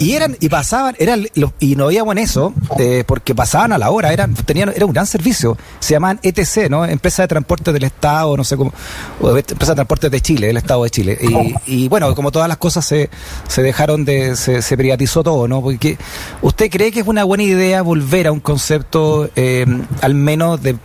y 0.00 0.14
eran, 0.14 0.36
y 0.40 0.48
pasaban, 0.48 0.96
eran, 0.98 1.28
y 1.60 1.76
no 1.76 1.86
veíamos 1.86 2.16
en 2.16 2.18
eso, 2.18 2.52
eh, 2.80 3.04
porque 3.06 3.32
pasaban 3.32 3.70
a 3.70 3.78
la 3.78 3.90
hora, 3.90 4.12
eran, 4.12 4.34
tenían, 4.34 4.72
era 4.74 4.86
un 4.86 4.92
gran 4.92 5.06
servicio. 5.06 5.56
Se 5.78 5.94
llamaban 5.94 6.18
ETC, 6.20 6.68
¿no? 6.68 6.84
Empresa 6.84 7.22
de 7.22 7.28
Transporte 7.28 7.72
del 7.72 7.84
Estado, 7.84 8.36
no 8.36 8.42
sé 8.42 8.56
cómo 8.56 8.71
empresa 9.20 9.72
de 9.72 9.76
transportes 9.76 10.10
de 10.10 10.20
Chile, 10.20 10.50
el 10.50 10.56
Estado 10.56 10.84
de 10.84 10.90
Chile. 10.90 11.18
Y, 11.66 11.88
bueno, 11.88 12.14
como 12.14 12.30
todas 12.30 12.48
las 12.48 12.56
cosas 12.56 12.84
se, 12.84 13.10
se 13.48 13.62
dejaron 13.62 14.04
de, 14.04 14.36
se, 14.36 14.76
privatizó 14.76 15.22
todo, 15.22 15.48
¿no? 15.48 15.62
Porque 15.62 15.98
¿usted 16.40 16.70
cree 16.70 16.90
que 16.92 17.00
es 17.00 17.06
una 17.06 17.24
buena 17.24 17.44
idea 17.44 17.82
volver 17.82 18.26
a 18.26 18.32
un 18.32 18.40
concepto 18.40 19.30
eh, 19.36 19.66
al 20.00 20.14
menos 20.14 20.60
de, 20.62 20.76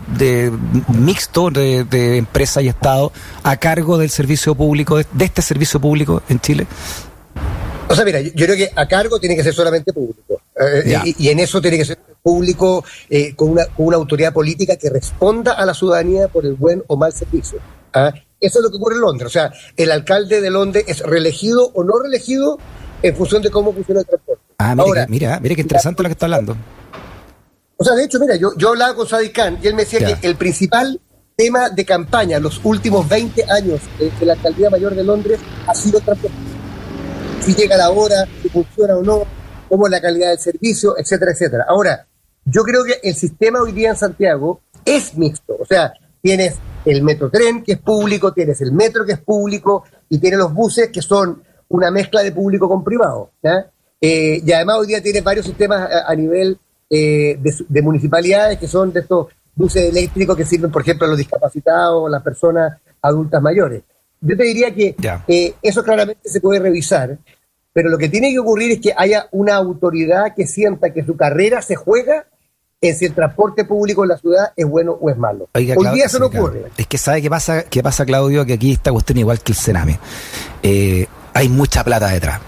mixto 0.89 1.49
de, 1.49 2.17
empresa 2.17 2.61
y 2.61 2.67
Estado 2.67 3.11
a 3.43 3.57
cargo 3.57 3.97
del 3.97 4.09
servicio 4.09 4.55
público, 4.55 4.97
de, 4.97 5.05
este 5.19 5.41
servicio 5.41 5.79
público 5.79 6.21
en 6.29 6.39
Chile? 6.39 6.67
O 7.89 7.95
sea, 7.95 8.03
mira, 8.03 8.19
yo, 8.19 8.31
creo 8.33 8.55
que 8.55 8.71
a 8.75 8.87
cargo 8.87 9.19
tiene 9.19 9.35
que 9.35 9.43
ser 9.43 9.53
solamente 9.53 9.93
público. 9.93 10.41
Eh, 10.59 11.13
y, 11.17 11.29
en 11.29 11.39
eso 11.39 11.61
tiene 11.61 11.77
que 11.77 11.85
ser 11.85 11.97
público 12.21 12.83
eh, 13.09 13.33
con, 13.35 13.51
una, 13.51 13.65
con 13.67 13.87
una 13.87 13.97
autoridad 13.97 14.33
política 14.33 14.75
que 14.75 14.89
responda 14.89 15.53
a 15.53 15.65
la 15.65 15.73
ciudadanía 15.73 16.27
por 16.27 16.45
el 16.45 16.55
buen 16.55 16.83
o 16.87 16.97
mal 16.97 17.13
servicio. 17.13 17.59
¿ah? 17.93 18.13
Eso 18.39 18.59
es 18.59 18.63
lo 18.63 18.69
que 18.69 18.77
ocurre 18.77 18.95
en 18.95 19.01
Londres. 19.01 19.27
O 19.27 19.31
sea, 19.31 19.53
el 19.75 19.91
alcalde 19.91 20.41
de 20.41 20.49
Londres 20.49 20.83
es 20.87 20.99
reelegido 20.99 21.71
o 21.73 21.83
no 21.83 21.99
reelegido 21.99 22.57
en 23.01 23.15
función 23.15 23.41
de 23.41 23.49
cómo 23.49 23.73
funciona 23.73 24.01
el 24.01 24.07
transporte. 24.07 24.43
Ah, 24.57 24.75
mira, 24.75 25.05
mira, 25.07 25.39
mira 25.39 25.55
qué 25.55 25.61
interesante 25.61 26.03
lo 26.03 26.09
que 26.09 26.13
está 26.13 26.25
hablando. 26.25 26.57
O 27.77 27.83
sea, 27.83 27.93
de 27.93 28.03
hecho, 28.03 28.19
mira, 28.19 28.35
yo, 28.35 28.49
yo 28.57 28.69
hablaba 28.69 28.95
con 28.95 29.07
Sadiq 29.07 29.33
Khan 29.33 29.59
y 29.61 29.67
él 29.67 29.75
me 29.75 29.83
decía 29.83 29.99
que 29.99 30.27
el 30.27 30.35
principal 30.35 30.99
tema 31.35 31.69
de 31.69 31.85
campaña 31.85 32.39
los 32.39 32.59
últimos 32.63 33.07
20 33.07 33.43
años 33.51 33.81
de, 33.99 34.25
la 34.25 34.33
alcaldía 34.33 34.71
mayor 34.71 34.95
de 34.95 35.03
Londres 35.03 35.39
ha 35.67 35.75
sido 35.75 35.99
transporte. 35.99 36.56
Si 37.41 37.53
llega 37.53 37.77
la 37.77 37.89
hora, 37.89 38.27
si 38.41 38.49
funciona 38.49 38.95
o 38.95 39.03
no, 39.03 39.23
cómo 39.69 39.87
es 39.87 39.91
la 39.91 40.01
calidad 40.01 40.29
del 40.29 40.39
servicio, 40.39 40.97
etcétera, 40.97 41.31
etcétera. 41.31 41.65
Ahora, 41.67 42.05
yo 42.45 42.63
creo 42.63 42.83
que 42.83 42.99
el 43.03 43.15
sistema 43.15 43.61
hoy 43.61 43.71
día 43.71 43.89
en 43.89 43.95
Santiago 43.95 44.61
es 44.85 45.17
mixto. 45.17 45.55
O 45.59 45.65
sea, 45.65 45.93
tienes 46.21 46.55
el 46.85 47.03
metrotren 47.03 47.63
que 47.63 47.73
es 47.73 47.79
público, 47.79 48.33
tienes 48.33 48.61
el 48.61 48.71
metro 48.71 49.05
que 49.05 49.13
es 49.13 49.19
público 49.19 49.83
y 50.09 50.19
tienes 50.19 50.39
los 50.39 50.53
buses 50.53 50.89
que 50.89 51.01
son 51.01 51.43
una 51.69 51.91
mezcla 51.91 52.23
de 52.23 52.31
público 52.31 52.67
con 52.69 52.83
privado. 52.83 53.31
Eh, 53.99 54.41
y 54.45 54.51
además 54.51 54.77
hoy 54.79 54.87
día 54.87 55.01
tienes 55.01 55.23
varios 55.23 55.45
sistemas 55.45 55.89
a, 56.05 56.15
nivel 56.15 56.57
eh, 56.89 57.37
de, 57.39 57.81
municipalidades 57.81 58.57
que 58.57 58.67
son 58.67 58.93
de 58.93 59.01
estos 59.01 59.27
buses 59.55 59.89
eléctricos 59.89 60.37
que 60.37 60.45
sirven, 60.45 60.71
por 60.71 60.81
ejemplo, 60.83 61.05
a 61.05 61.09
los 61.09 61.17
discapacitados, 61.17 62.03
o 62.03 62.09
las 62.09 62.23
personas 62.23 62.79
adultas 63.01 63.41
mayores. 63.41 63.83
Yo 64.21 64.35
te 64.35 64.43
diría 64.43 64.73
que 64.73 64.95
eh, 65.27 65.53
eso 65.61 65.83
claramente 65.83 66.29
se 66.29 66.41
puede 66.41 66.59
revisar, 66.59 67.17
pero 67.73 67.89
lo 67.89 67.97
que 67.97 68.09
tiene 68.09 68.31
que 68.31 68.39
ocurrir 68.39 68.71
es 68.71 68.79
que 68.81 68.93
haya 68.95 69.27
una 69.31 69.55
autoridad 69.55 70.33
que 70.35 70.47
sienta 70.47 70.91
que 70.91 71.03
su 71.03 71.15
carrera 71.15 71.61
se 71.61 71.75
juega 71.75 72.25
es 72.79 72.99
si 72.99 73.05
el 73.05 73.13
transporte 73.13 73.65
público 73.65 74.03
en 74.03 74.09
la 74.09 74.17
ciudad 74.17 74.51
es 74.55 74.65
bueno 74.65 74.97
o 74.99 75.09
es 75.09 75.17
malo. 75.17 75.49
Hoy 75.53 75.65
día 75.65 76.05
eso 76.05 76.19
no 76.19 76.27
ocurre. 76.27 76.65
Es 76.77 76.87
que 76.87 76.97
sabe 76.97 77.21
qué 77.21 77.29
pasa, 77.29 77.63
qué 77.63 77.81
pasa, 77.81 78.05
Claudio, 78.05 78.45
que 78.45 78.53
aquí 78.53 78.73
está 78.73 78.91
cuestión 78.91 79.17
igual 79.17 79.41
que 79.41 79.51
el 79.53 79.57
Sename. 79.57 79.99
Eh, 80.61 81.07
hay 81.33 81.49
mucha 81.49 81.83
plata 81.83 82.07
detrás. 82.07 82.41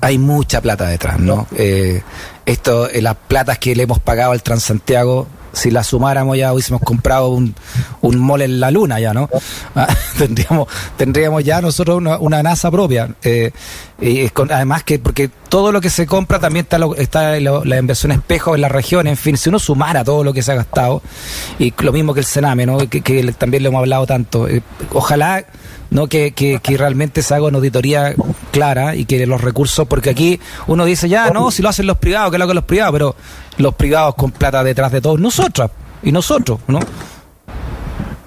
Hay 0.00 0.18
mucha 0.18 0.60
plata 0.60 0.88
detrás, 0.88 1.18
¿no? 1.18 1.46
Eh, 1.56 2.02
esto, 2.46 2.88
eh, 2.90 3.00
las 3.00 3.16
platas 3.16 3.58
que 3.58 3.74
le 3.74 3.84
hemos 3.84 4.00
pagado 4.00 4.32
al 4.32 4.42
Transantiago 4.42 5.26
si 5.54 5.70
la 5.70 5.82
sumáramos 5.84 6.36
ya 6.36 6.52
hubiésemos 6.52 6.82
comprado 6.82 7.30
un, 7.30 7.54
un 8.00 8.18
mole 8.18 8.44
en 8.44 8.60
la 8.60 8.70
luna 8.70 9.00
ya, 9.00 9.14
¿no? 9.14 9.28
Ah, 9.76 9.88
tendríamos, 10.18 10.68
tendríamos 10.96 11.42
ya 11.42 11.60
nosotros 11.60 12.00
una, 12.20 12.42
NASA 12.42 12.70
propia. 12.70 13.14
Eh, 13.22 13.50
y 14.00 14.30
además 14.50 14.84
que, 14.84 15.00
porque 15.00 15.28
todo 15.48 15.72
lo 15.72 15.80
que 15.80 15.90
se 15.90 16.06
compra 16.06 16.38
también 16.38 16.64
está, 16.64 16.78
está 16.96 17.40
la 17.40 17.78
inversión 17.78 18.12
espejo 18.12 18.54
en 18.54 18.60
la 18.60 18.68
región, 18.68 19.06
en 19.06 19.16
fin, 19.16 19.36
si 19.36 19.48
uno 19.48 19.58
sumara 19.58 20.04
todo 20.04 20.22
lo 20.22 20.32
que 20.32 20.42
se 20.42 20.52
ha 20.52 20.54
gastado, 20.54 21.02
y 21.58 21.74
lo 21.78 21.92
mismo 21.92 22.14
que 22.14 22.20
el 22.20 22.26
Sename, 22.26 22.66
¿no? 22.66 22.78
Que, 22.88 23.34
también 23.36 23.62
lo 23.62 23.70
hemos 23.70 23.80
hablado 23.80 24.06
tanto. 24.06 24.48
Eh, 24.48 24.62
ojalá 24.92 25.44
no 25.94 26.08
que, 26.08 26.32
que, 26.32 26.58
que, 26.60 26.76
realmente 26.76 27.22
se 27.22 27.34
haga 27.34 27.46
una 27.46 27.58
auditoría 27.58 28.14
clara 28.50 28.96
y 28.96 29.04
que 29.06 29.24
los 29.26 29.40
recursos, 29.40 29.86
porque 29.86 30.10
aquí 30.10 30.40
uno 30.66 30.84
dice 30.84 31.08
ya, 31.08 31.30
no, 31.30 31.52
si 31.52 31.62
lo 31.62 31.68
hacen 31.68 31.86
los 31.86 31.98
privados, 31.98 32.32
que 32.32 32.38
lo 32.38 32.44
hagan 32.44 32.56
los 32.56 32.64
privados, 32.64 32.92
pero 32.92 33.16
los 33.58 33.74
privados 33.76 34.16
con 34.16 34.32
plata 34.32 34.64
detrás 34.64 34.90
de 34.90 35.00
todos 35.00 35.20
nosotros 35.20 35.70
y 36.02 36.10
nosotros, 36.10 36.58
¿no? 36.66 36.80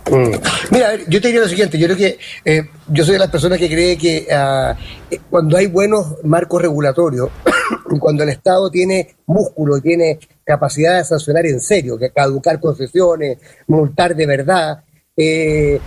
Mm. 0.10 0.32
Mira, 0.72 0.96
yo 1.10 1.20
te 1.22 1.28
diría 1.28 1.42
lo 1.42 1.50
siguiente, 1.50 1.78
yo 1.78 1.88
creo 1.88 1.98
que 1.98 2.18
eh, 2.46 2.70
yo 2.88 3.04
soy 3.04 3.14
de 3.14 3.20
las 3.20 3.30
personas 3.30 3.60
que 3.60 3.68
cree 3.68 3.98
que 3.98 4.28
ah, 4.32 4.74
eh, 5.12 5.20
cuando 5.30 5.58
hay 5.58 5.68
buenos 5.68 6.24
marcos 6.24 6.62
regulatorios, 6.62 7.30
cuando 8.00 8.24
el 8.24 8.30
Estado 8.30 8.72
tiene 8.72 9.16
músculo 9.26 9.82
tiene 9.82 10.20
capacidad 10.46 10.98
de 10.98 11.04
sancionar 11.04 11.46
en 11.46 11.60
serio, 11.60 11.98
que 11.98 12.12
caducar 12.12 12.62
concesiones, 12.62 13.40
multar 13.68 14.16
de 14.16 14.26
verdad, 14.26 14.80
eh, 15.18 15.80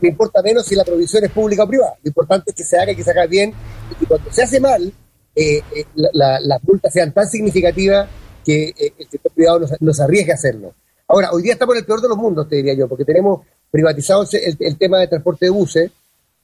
me 0.00 0.08
importa 0.08 0.42
menos 0.42 0.66
si 0.66 0.74
la 0.74 0.84
provisión 0.84 1.24
es 1.24 1.30
pública 1.30 1.64
o 1.64 1.68
privada. 1.68 1.94
Lo 2.02 2.08
importante 2.08 2.50
es 2.50 2.56
que 2.56 2.64
se 2.64 2.78
haga 2.78 2.92
y 2.92 2.96
que 2.96 3.04
se 3.04 3.10
haga 3.10 3.26
bien, 3.26 3.52
y 4.00 4.06
cuando 4.06 4.32
se 4.32 4.42
hace 4.42 4.58
mal, 4.58 4.92
las 5.94 6.64
multas 6.64 6.92
sean 6.92 7.12
tan 7.12 7.28
significativas 7.28 8.08
que 8.44 8.68
eh, 8.68 8.94
el 8.98 9.08
sector 9.10 9.30
privado 9.32 9.60
nos, 9.80 10.00
arriesgue 10.00 10.32
a 10.32 10.36
hacerlo. 10.36 10.74
Ahora, 11.06 11.30
hoy 11.32 11.42
día 11.42 11.52
estamos 11.52 11.74
en 11.74 11.80
el 11.80 11.84
peor 11.84 12.00
de 12.00 12.08
los 12.08 12.16
mundos, 12.16 12.48
te 12.48 12.56
diría 12.56 12.74
yo, 12.74 12.88
porque 12.88 13.04
tenemos 13.04 13.46
privatizado 13.70 14.26
el, 14.32 14.78
tema 14.78 14.98
de 14.98 15.06
transporte 15.06 15.46
de 15.46 15.50
buses, 15.50 15.90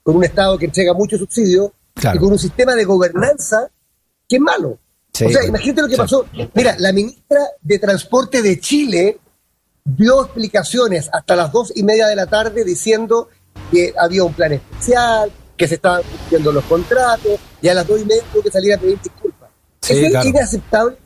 con 0.02 0.16
un 0.16 0.24
Estado 0.24 0.58
que 0.58 0.66
entrega 0.66 0.92
mucho 0.92 1.16
subsidio 1.16 1.72
y 1.96 2.18
con 2.18 2.32
un 2.32 2.38
sistema 2.38 2.74
de 2.74 2.84
gobernanza 2.84 3.70
que 4.28 4.36
es 4.36 4.42
malo. 4.42 4.78
o 5.12 5.30
sea, 5.30 5.44
imagínate 5.46 5.82
lo 5.82 5.88
que 5.88 5.96
pasó. 5.96 6.26
Mira, 6.52 6.76
la 6.78 6.92
ministra 6.92 7.40
de 7.62 7.78
Transporte 7.78 8.42
de 8.42 8.60
Chile 8.60 9.18
dio 9.84 10.24
explicaciones 10.24 11.10
hasta 11.12 11.36
las 11.36 11.52
dos 11.52 11.72
y 11.74 11.82
media 11.82 12.06
de 12.06 12.16
la 12.16 12.26
tarde 12.26 12.64
diciendo 12.64 13.28
que 13.70 13.92
había 13.98 14.24
un 14.24 14.32
plan 14.32 14.52
especial, 14.52 15.30
que 15.56 15.68
se 15.68 15.74
estaban 15.74 16.02
cumpliendo 16.02 16.52
los 16.52 16.64
contratos, 16.64 17.38
y 17.60 17.68
a 17.68 17.74
las 17.74 17.86
dos 17.86 18.00
y 18.00 18.04
media 18.04 18.22
tuvo 18.32 18.42
que 18.42 18.50
salir 18.50 18.74
a 18.74 18.78
pedir 18.78 18.98
disculpas. 19.00 19.50
es 19.88 20.24
inaceptable 20.24 20.96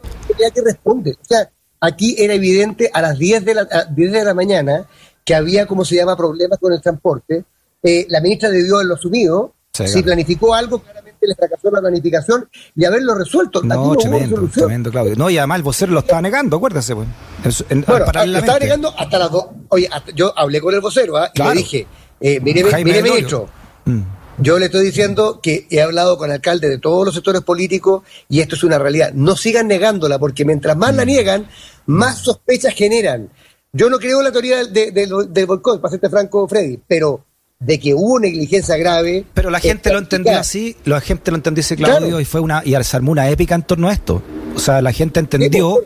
que 0.55 0.63
responde. 0.63 1.13
O 1.21 1.25
sea, 1.25 1.51
aquí 1.81 2.15
era 2.19 2.35
evidente 2.35 2.91
a 2.93 3.03
las 3.03 3.19
10 3.19 3.45
de 3.45 3.55
la, 3.55 3.89
10 3.91 4.13
de 4.13 4.25
la 4.25 4.35
mañana 4.35 4.87
que 5.25 5.35
había, 5.35 5.67
como 5.67 5.85
se 5.85 5.97
llama, 5.97 6.17
problemas 6.17 6.59
con 6.59 6.73
el 6.73 6.81
transporte. 6.81 7.45
Eh, 7.83 8.07
la 8.09 8.21
ministra 8.21 8.49
debió 8.49 8.77
haberlo 8.77 8.95
asumido. 8.95 9.55
si 9.73 10.03
planificó 10.03 10.55
algo, 10.55 10.83
le 11.27 11.35
fracasó 11.35 11.71
la 11.71 11.81
planificación 11.81 12.49
y 12.75 12.85
haberlo 12.85 13.15
resuelto. 13.15 13.63
No, 13.63 13.95
tremendo, 13.97 14.49
tremendo, 14.49 14.91
Claudio. 14.91 15.17
No, 15.17 15.31
y 15.31 15.39
además 15.39 15.59
el 15.59 15.63
vocero 15.63 15.93
lo 15.93 16.01
estaba 16.01 16.23
negando, 16.23 16.57
acuérdese. 16.57 16.95
Pues. 16.95 17.65
bueno, 17.87 18.07
lo 18.27 18.39
estaba 18.39 18.59
negando 18.59 18.95
hasta 18.97 19.19
las 19.19 19.31
dos. 19.31 19.47
Oye, 19.69 19.89
yo 20.15 20.33
hablé 20.37 20.61
con 20.61 20.75
el 20.75 20.81
vocero 20.81 21.17
¿ah? 21.17 21.31
y 21.35 21.43
le 21.43 21.55
dije, 21.55 21.87
eh, 22.21 22.41
mire, 22.41 22.65
mire 22.85 23.03
ministro, 23.03 23.49
mm. 23.85 24.01
Yo 24.41 24.57
le 24.57 24.67
estoy 24.67 24.85
diciendo 24.85 25.41
que 25.43 25.67
he 25.69 25.83
hablado 25.83 26.17
con 26.17 26.31
alcaldes 26.31 26.71
de 26.71 26.79
todos 26.79 27.05
los 27.05 27.13
sectores 27.13 27.43
políticos 27.43 28.05
y 28.29 28.39
esto 28.41 28.55
es 28.55 28.63
una 28.63 28.79
realidad. 28.79 29.13
No 29.13 29.37
sigan 29.37 29.67
negándola 29.67 30.21
porque 30.21 30.45
mientras 30.45 30.77
más 30.77 30.95
la 30.95 31.05
mm. 31.05 31.09
niegan, 31.09 31.49
más 31.87 32.19
sospechas 32.19 32.73
generan. 32.75 33.31
Yo 33.73 33.91
no 33.91 33.99
creo 33.99 34.19
en 34.19 34.25
la 34.25 34.33
teoría 34.33 34.65
del, 34.65 34.93
del, 35.33 35.47
boicot, 35.47 35.81
para 35.81 35.91
serte 35.91 36.09
franco, 36.09 36.47
Freddy, 36.49 36.79
pero 36.87 37.25
de 37.61 37.81
que 37.81 37.93
hubo 37.93 38.21
negligencia 38.21 38.77
grave. 38.77 39.25
Pero 39.35 39.51
la 39.51 39.61
gente 39.61 39.93
lo 39.93 39.99
entendió 39.99 40.39
así, 40.39 40.77
la 40.85 41.01
gente 41.01 41.31
lo 41.31 41.37
entendió 41.37 41.61
así, 41.63 41.77
Claudio, 41.77 42.21
y 42.21 42.25
fue 42.25 42.41
una 42.41 42.63
y 42.65 42.75
se 42.85 42.97
armó 42.97 43.13
una 43.13 43.29
épica 43.29 43.55
en 43.55 43.63
torno 43.63 43.89
a 43.89 43.93
esto. 43.93 44.23
O 44.55 44.59
sea, 44.59 44.81
la 44.81 44.93
gente 44.93 45.21
entendió 45.21 45.81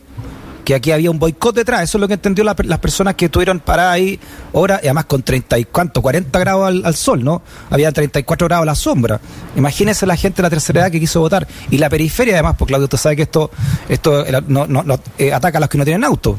que 0.66 0.74
aquí 0.74 0.92
había 0.92 1.10
un 1.10 1.18
boicot 1.18 1.56
detrás. 1.56 1.82
Eso 1.82 1.96
es 1.96 2.00
lo 2.00 2.08
que 2.08 2.14
entendió 2.14 2.44
las 2.44 2.78
personas 2.78 3.14
que 3.14 3.24
estuvieron 3.24 3.58
paradas 3.58 3.94
ahí 3.94 4.20
ahora, 4.52 4.80
y 4.82 4.86
además 4.86 5.06
con 5.06 5.22
30 5.22 5.58
y 5.58 5.64
cuánto, 5.64 6.02
40 6.02 6.38
grados 6.38 6.84
al, 6.84 6.94
sol, 6.94 7.24
¿no? 7.24 7.42
Había 7.70 7.90
34 7.90 8.48
grados 8.48 8.62
a 8.62 8.66
la 8.66 8.74
sombra. 8.74 9.20
Imagínense 9.56 10.04
la 10.04 10.16
gente 10.16 10.36
de 10.36 10.42
la 10.42 10.50
tercera 10.50 10.82
edad 10.82 10.90
que 10.90 11.00
quiso 11.00 11.20
votar. 11.20 11.48
Y 11.70 11.78
la 11.78 11.88
periferia, 11.88 12.34
además, 12.34 12.56
porque 12.58 12.72
Claudio, 12.72 12.84
usted 12.84 12.98
sabe 12.98 13.16
que 13.16 13.22
esto, 13.22 13.50
esto 13.88 14.24
no, 14.46 14.66
no, 14.66 15.00
eh, 15.18 15.32
ataca 15.32 15.56
a 15.56 15.60
los 15.62 15.70
que 15.70 15.78
no 15.78 15.84
tienen 15.84 16.04
auto. 16.04 16.36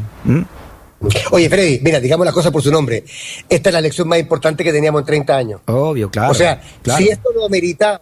Oye, 1.32 1.50
Freddy, 1.50 1.80
mira, 1.82 2.00
digamos 2.00 2.26
las 2.26 2.34
cosas 2.34 2.52
por 2.52 2.62
su 2.62 2.72
nombre. 2.72 3.04
Esta 3.50 3.70
es 3.70 3.74
la 3.74 3.80
elección 3.80 4.08
más 4.08 4.20
importante 4.20 4.64
que 4.64 4.72
teníamos 4.72 5.02
en 5.02 5.06
30 5.06 5.36
años. 5.36 5.62
Obvio, 5.66 6.10
claro. 6.10 6.32
O 6.32 6.34
sea, 6.34 6.62
si 6.98 7.10
esto 7.10 7.30
no 7.36 7.46
ameritaba 7.46 8.02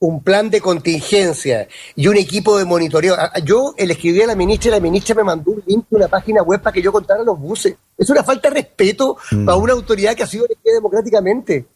un 0.00 0.20
plan 0.22 0.50
de 0.50 0.60
contingencia 0.60 1.68
y 1.94 2.08
un 2.08 2.16
equipo 2.16 2.58
de 2.58 2.64
monitoreo. 2.64 3.14
A- 3.14 3.30
a- 3.34 3.38
Yo 3.38 3.72
le 3.78 3.92
escribí 3.92 4.20
a 4.20 4.26
la 4.26 4.34
ministra 4.34 4.68
y 4.68 4.72
la 4.72 4.80
ministra 4.80 5.14
me 5.14 5.22
mandó 5.22 5.52
un 5.52 5.62
link 5.64 5.84
de 5.88 5.96
una 5.96 6.08
página 6.08 6.42
web 6.42 6.60
para 6.60 6.74
que 6.74 6.82
yo 6.82 6.90
contara 6.90 7.22
los 7.22 7.38
buses. 7.38 7.76
Es 7.96 8.10
una 8.10 8.24
falta 8.24 8.48
de 8.48 8.54
respeto 8.56 9.16
para 9.46 9.56
una 9.56 9.74
autoridad 9.74 10.16
que 10.16 10.24
ha 10.24 10.26
sido 10.26 10.44
elegida 10.46 10.74
democráticamente. 10.74 11.66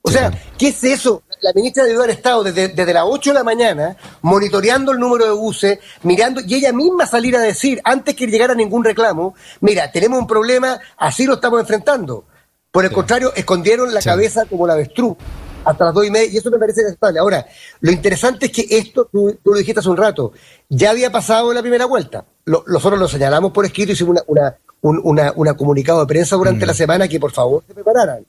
O 0.00 0.10
sea. 0.10 0.30
¿qué 0.56 0.68
es 0.68 0.82
eso? 0.84 1.22
La 1.44 1.52
ministra 1.52 1.84
debió 1.84 2.00
haber 2.00 2.16
estado 2.16 2.42
desde, 2.42 2.68
desde 2.68 2.94
las 2.94 3.04
8 3.06 3.30
de 3.30 3.34
la 3.34 3.44
mañana 3.44 3.96
monitoreando 4.22 4.92
el 4.92 4.98
número 4.98 5.26
de 5.26 5.32
buses, 5.32 5.78
mirando, 6.02 6.40
y 6.40 6.54
ella 6.54 6.72
misma 6.72 7.06
salir 7.06 7.36
a 7.36 7.40
decir, 7.40 7.82
antes 7.84 8.14
que 8.16 8.26
llegara 8.26 8.54
ningún 8.54 8.82
reclamo, 8.82 9.34
mira, 9.60 9.92
tenemos 9.92 10.18
un 10.18 10.26
problema, 10.26 10.80
así 10.96 11.26
lo 11.26 11.34
estamos 11.34 11.60
enfrentando. 11.60 12.24
Por 12.72 12.84
el 12.84 12.88
Sí. 12.90 12.94
contrario, 12.94 13.32
escondieron 13.36 13.92
la 13.92 14.00
Sí. 14.00 14.08
cabeza 14.08 14.46
como 14.46 14.66
la 14.66 14.72
avestruz 14.72 15.16
hasta 15.66 15.84
las 15.84 15.94
dos 15.94 16.06
y 16.06 16.10
media, 16.10 16.30
y 16.32 16.36
eso 16.38 16.50
me 16.50 16.58
parece 16.58 16.80
inaceptable. 16.80 17.18
Ahora, 17.20 17.46
lo 17.80 17.90
interesante 17.92 18.46
es 18.46 18.52
que 18.52 18.66
esto, 18.70 19.06
tú, 19.12 19.38
tú 19.44 19.50
lo 19.52 19.58
dijiste 19.58 19.80
hace 19.80 19.88
un 19.90 19.96
rato, 19.98 20.32
ya 20.70 20.90
había 20.90 21.12
pasado 21.12 21.50
en 21.50 21.56
la 21.56 21.62
primera 21.62 21.84
vuelta. 21.84 22.24
Lo- 22.46 22.64
nosotros 22.66 22.98
lo 22.98 23.06
señalamos 23.06 23.52
por 23.52 23.66
escrito, 23.66 23.92
hicimos 23.92 24.12
una, 24.12 24.22
una, 24.26 24.56
un 24.80 25.00
una, 25.04 25.32
una 25.36 25.54
comunicado 25.54 26.00
de 26.00 26.06
prensa 26.06 26.36
durante 26.36 26.64
la 26.66 26.74
semana 26.74 27.06
que 27.06 27.20
por 27.20 27.32
favor 27.32 27.62
se 27.66 27.74
prepararan. 27.74 28.24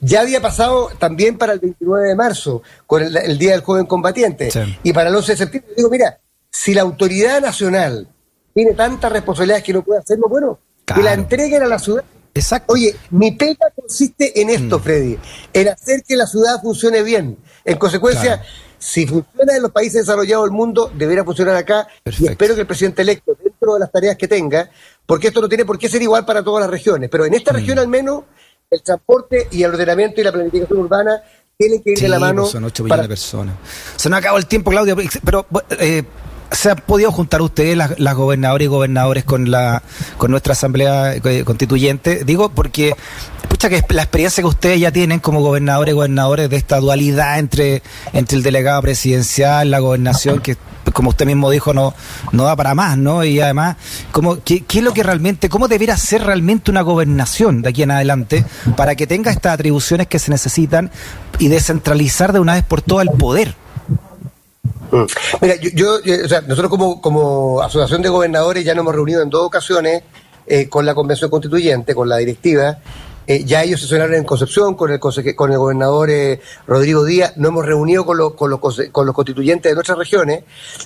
Ya 0.00 0.20
había 0.20 0.40
pasado 0.40 0.90
también 0.98 1.38
para 1.38 1.52
el 1.52 1.60
29 1.60 2.08
de 2.08 2.14
marzo, 2.16 2.62
con 2.86 3.02
el, 3.02 3.16
el 3.16 3.38
Día 3.38 3.52
del 3.52 3.62
Joven 3.62 3.86
Combatiente, 3.86 4.50
Sí. 4.50 4.60
y 4.82 4.92
para 4.92 5.08
el 5.10 5.16
11 5.16 5.32
de 5.32 5.36
septiembre. 5.38 5.72
Digo, 5.76 5.90
mira, 5.90 6.18
si 6.50 6.74
la 6.74 6.82
autoridad 6.82 7.40
nacional 7.40 8.08
tiene 8.54 8.74
tantas 8.74 9.12
responsabilidades 9.12 9.64
que 9.64 9.72
no 9.72 9.82
puede 9.82 10.00
hacerlo, 10.00 10.26
bueno, 10.28 10.58
que 10.84 11.02
la 11.02 11.12
entreguen 11.12 11.62
a 11.62 11.66
la 11.66 11.78
ciudad. 11.78 12.02
Exacto. 12.34 12.72
Oye, 12.72 12.94
mi 13.10 13.32
pega 13.32 13.66
consiste 13.74 14.40
en 14.40 14.50
esto, 14.50 14.78
Freddy, 14.78 15.18
en 15.52 15.68
hacer 15.68 16.02
que 16.06 16.14
la 16.16 16.26
ciudad 16.26 16.60
funcione 16.62 17.02
bien. 17.02 17.36
En 17.64 17.76
consecuencia, 17.78 18.36
Claro. 18.36 18.42
si 18.78 19.06
funciona 19.06 19.56
en 19.56 19.62
los 19.62 19.72
países 19.72 20.02
desarrollados 20.06 20.44
del 20.44 20.52
mundo, 20.52 20.90
debería 20.94 21.24
funcionar 21.24 21.56
acá. 21.56 21.86
Perfecto. 22.02 22.24
Y 22.26 22.28
espero 22.32 22.54
que 22.54 22.60
el 22.60 22.66
presidente 22.66 23.02
electo, 23.02 23.36
dentro 23.42 23.74
de 23.74 23.80
las 23.80 23.90
tareas 23.90 24.16
que 24.16 24.28
tenga, 24.28 24.70
porque 25.04 25.28
esto 25.28 25.40
no 25.40 25.48
tiene 25.48 25.64
por 25.64 25.78
qué 25.78 25.88
ser 25.88 26.00
igual 26.02 26.24
para 26.24 26.42
todas 26.44 26.60
las 26.62 26.70
regiones, 26.70 27.08
pero 27.10 27.24
en 27.24 27.34
esta 27.34 27.52
región 27.52 27.78
al 27.78 27.88
menos, 27.88 28.24
el 28.70 28.82
transporte 28.82 29.48
y 29.50 29.62
el 29.62 29.70
ordenamiento 29.72 30.20
y 30.20 30.24
la 30.24 30.32
planificación 30.32 30.78
urbana 30.80 31.22
tienen 31.56 31.82
que 31.82 31.92
ir 31.92 31.98
Sí, 31.98 32.04
de 32.04 32.08
la 32.10 32.18
mano. 32.18 32.42
pues 32.42 32.52
son 32.52 32.64
8 32.64 32.84
millones 32.84 32.90
para- 32.96 33.02
de 33.02 33.08
personas. 33.08 33.54
Se 33.96 34.08
nos 34.08 34.18
acabó 34.18 34.38
el 34.38 34.46
tiempo, 34.46 34.70
Claudio, 34.70 34.96
pero 35.24 35.46
eh, 35.80 36.04
¿se 36.50 36.70
han 36.70 36.76
podido 36.78 37.12
juntar 37.12 37.42
ustedes, 37.42 37.76
las, 37.76 38.14
gobernadoras 38.14 38.64
y 38.64 38.68
gobernadores, 38.68 39.24
con 39.24 39.50
la 39.50 39.82
con 40.16 40.30
nuestra 40.30 40.52
asamblea 40.52 41.14
eh, 41.14 41.44
constituyente? 41.44 42.24
Digo, 42.24 42.48
porque, 42.50 42.94
pucha, 43.48 43.68
que 43.68 43.82
la 43.90 44.02
experiencia 44.02 44.42
que 44.42 44.48
ustedes 44.48 44.80
ya 44.80 44.90
tienen 44.90 45.20
como 45.20 45.40
gobernadores 45.40 45.92
y 45.92 45.94
gobernadores 45.94 46.50
de 46.50 46.56
esta 46.56 46.78
dualidad 46.80 47.38
entre, 47.38 47.82
entre 48.12 48.36
el 48.36 48.42
delegado 48.42 48.82
presidencial, 48.82 49.70
la 49.70 49.78
gobernación, 49.78 50.40
que 50.40 50.56
como 50.92 51.10
usted 51.10 51.26
mismo 51.26 51.50
dijo, 51.50 51.74
no, 51.74 51.94
no 52.32 52.44
da 52.44 52.56
para 52.56 52.74
más, 52.74 52.96
¿no? 52.96 53.22
Y 53.22 53.40
además, 53.40 53.76
¿cómo, 54.10 54.42
qué, 54.42 54.64
qué 54.64 54.78
es 54.78 54.84
lo 54.84 54.94
que 54.94 55.02
realmente, 55.02 55.48
cómo 55.48 55.68
debiera 55.68 55.96
ser 55.96 56.24
realmente 56.24 56.70
una 56.70 56.80
gobernación 56.80 57.62
de 57.62 57.68
aquí 57.68 57.82
en 57.82 57.90
adelante 57.90 58.44
para 58.74 58.94
que 58.94 59.06
tenga 59.06 59.30
estas 59.30 59.52
atribuciones 59.52 60.06
que 60.06 60.18
se 60.18 60.30
necesitan 60.30 60.90
y 61.38 61.48
descentralizar 61.48 62.32
de 62.32 62.40
una 62.40 62.54
vez 62.54 62.64
por 62.64 62.80
todas 62.80 63.06
el 63.06 63.12
poder? 63.16 63.54
Mm. 64.90 65.04
Mira, 65.40 65.54
yo, 65.56 65.70
yo, 65.74 65.98
eh, 66.04 66.22
o 66.24 66.28
sea, 66.28 66.40
nosotros 66.42 66.70
como, 66.70 67.00
como 67.00 67.60
asociación 67.60 68.02
de 68.02 68.08
gobernadores 68.08 68.64
ya 68.64 68.74
nos 68.74 68.82
hemos 68.82 68.94
reunido 68.94 69.22
en 69.22 69.30
dos 69.30 69.42
ocasiones 69.42 70.02
eh, 70.46 70.68
con 70.68 70.86
la 70.86 70.94
convención 70.94 71.30
constituyente, 71.30 71.94
con 71.94 72.08
la 72.08 72.16
directiva. 72.16 72.78
Eh, 73.26 73.44
ya 73.44 73.62
ellos 73.62 73.82
sesionaron 73.82 74.14
en 74.14 74.24
Concepción 74.24 74.74
con 74.74 74.90
el, 74.90 74.98
con 74.98 75.52
el 75.52 75.58
gobernador 75.58 76.08
eh, 76.08 76.40
Rodrigo 76.66 77.04
Díaz. 77.04 77.36
Nos 77.36 77.50
hemos 77.50 77.66
reunido 77.66 78.06
con, 78.06 78.16
los 78.16 78.32
con, 78.32 78.48
los, 78.48 78.60
con 78.90 79.04
los 79.04 79.14
constituyentes 79.14 79.70
de 79.70 79.74
nuestras 79.74 79.98
regiones. 79.98 80.44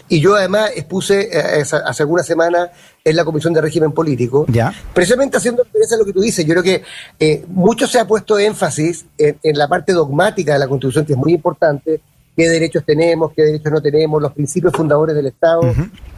Y 0.08 0.20
yo 0.20 0.34
además 0.34 0.72
expuse 0.74 1.30
hace 1.32 2.02
algunas 2.02 2.26
semanas 2.26 2.70
en 3.04 3.14
la 3.14 3.24
Comisión 3.24 3.52
de 3.52 3.60
Régimen 3.60 3.92
Político. 3.92 4.44
Ya. 4.48 4.74
Precisamente 4.92 5.36
haciendo 5.36 5.62
referencia 5.62 5.94
a 5.94 5.98
lo 5.98 6.04
que 6.04 6.12
tú 6.12 6.20
dices, 6.20 6.44
yo 6.44 6.54
creo 6.54 6.64
que 6.64 6.82
eh, 7.20 7.44
mucho 7.46 7.86
se 7.86 8.00
ha 8.00 8.08
puesto 8.08 8.36
énfasis 8.36 9.06
en, 9.16 9.38
en 9.40 9.56
la 9.56 9.68
parte 9.68 9.92
dogmática 9.92 10.54
de 10.54 10.58
la 10.58 10.66
Constitución, 10.66 11.04
que 11.04 11.12
es 11.12 11.18
muy 11.18 11.34
importante, 11.34 12.00
qué 12.36 12.48
derechos 12.48 12.84
tenemos, 12.84 13.32
qué 13.34 13.42
derechos 13.42 13.72
no 13.72 13.80
tenemos, 13.82 14.20
los 14.22 14.32
principios 14.32 14.72
fundadores 14.72 15.14
del 15.14 15.26
Estado 15.26 15.60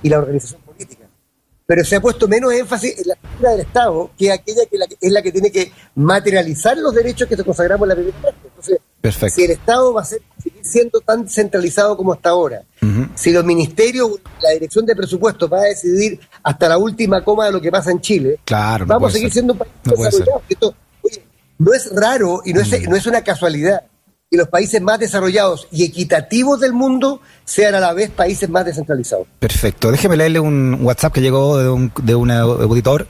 y 0.02 0.08
la 0.08 0.18
organización 0.18 0.60
política. 0.62 1.02
Pero 1.66 1.82
se 1.82 1.96
ha 1.96 2.00
puesto 2.00 2.28
menos 2.28 2.52
énfasis 2.52 2.98
en 3.00 3.08
la 3.08 3.14
estructura 3.14 3.50
del 3.52 3.60
Estado, 3.60 4.10
que 4.18 4.30
aquella 4.30 4.66
que, 4.70 4.76
la 4.76 4.86
que- 4.86 4.96
es 5.00 5.10
la 5.12 5.22
que 5.22 5.32
tiene 5.32 5.50
que 5.50 5.72
materializar 5.94 6.76
los 6.76 6.94
derechos 6.94 7.26
que 7.26 7.36
se 7.36 7.42
consagramos 7.44 7.84
en 7.86 7.88
la 7.88 7.94
primera 7.94 8.18
parte. 8.20 8.38
Entonces, 8.48 8.78
Perfecto. 9.00 9.34
si 9.34 9.44
el 9.44 9.50
Estado 9.52 9.94
va 9.94 10.02
a 10.02 10.04
ser, 10.04 10.20
seguir 10.42 10.60
siendo 10.66 11.00
tan 11.00 11.26
centralizado 11.26 11.96
como 11.96 12.12
hasta 12.12 12.28
ahora, 12.30 12.62
si 13.14 13.32
los 13.32 13.44
ministerios, 13.44 14.10
la 14.42 14.50
dirección 14.50 14.84
de 14.84 14.94
presupuestos 14.94 15.50
va 15.50 15.60
a 15.60 15.64
decidir 15.64 16.20
hasta 16.42 16.68
la 16.68 16.76
última 16.76 17.24
coma 17.24 17.46
de 17.46 17.52
lo 17.52 17.60
que 17.62 17.70
pasa 17.70 17.90
en 17.90 18.00
Chile, 18.02 18.38
Claro, 18.44 18.84
no 18.84 18.94
vamos 18.94 19.08
a 19.08 19.12
puede 19.12 19.12
seguir 19.14 19.28
ser. 19.28 19.32
siendo 19.32 19.52
un 19.54 19.58
país 19.60 19.72
No. 19.84 19.92
Mm. 19.92 20.02
desarrollado. 20.04 20.42
Esto, 20.50 20.74
oye, 21.02 21.24
no 21.58 21.72
es 21.72 21.90
raro 21.94 22.42
y 22.44 22.52
no 22.52 22.60
es, 22.60 22.88
no 22.88 22.94
es 22.96 23.06
una 23.06 23.24
casualidad 23.24 23.82
que 24.34 24.38
los 24.38 24.48
países 24.48 24.82
más 24.82 24.98
desarrollados 24.98 25.68
y 25.70 25.84
equitativos 25.84 26.58
del 26.58 26.72
mundo 26.72 27.20
sean 27.44 27.74
a 27.76 27.80
la 27.80 27.92
vez 27.92 28.10
países 28.10 28.48
más 28.50 28.64
descentralizados. 28.64 29.26
Perfecto. 29.38 29.92
Déjeme 29.92 30.16
leerle 30.16 30.40
un 30.40 30.78
WhatsApp 30.82 31.12
que 31.12 31.20
llegó 31.20 31.56
de 31.58 31.68
un, 31.68 31.92
de 32.02 32.14
un 32.16 32.30
auditor. 32.32 33.06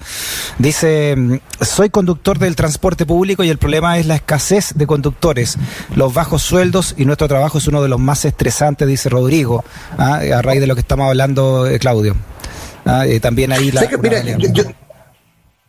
Dice, 0.58 1.14
mm, 1.16 1.36
soy 1.62 1.88
conductor 1.88 2.38
del 2.38 2.54
transporte 2.56 3.06
público 3.06 3.42
y 3.42 3.48
el 3.48 3.56
problema 3.58 3.98
es 3.98 4.04
la 4.06 4.16
escasez 4.16 4.72
de 4.74 4.86
conductores, 4.86 5.56
los 5.96 6.12
bajos 6.12 6.42
sueldos 6.42 6.94
y 6.98 7.04
nuestro 7.06 7.26
trabajo 7.26 7.56
es 7.58 7.66
uno 7.68 7.82
de 7.82 7.88
los 7.88 7.98
más 8.00 8.24
estresantes, 8.26 8.86
dice 8.86 9.08
Rodrigo, 9.08 9.64
ah, 9.96 10.16
a 10.36 10.42
raíz 10.42 10.60
de 10.60 10.66
lo 10.66 10.74
que 10.74 10.82
estamos 10.82 11.08
hablando, 11.08 11.66
eh, 11.66 11.78
Claudio. 11.78 12.14
Ah, 12.84 13.06
eh, 13.06 13.18
también 13.20 13.50
ahí 13.50 13.70
la... 13.70 13.80
Sé 13.80 13.88
que, 13.88 13.94
una 13.96 14.02
mira, 14.02 14.22
realidad. 14.22 14.38
yo, 14.52 14.62
yo- 14.64 14.70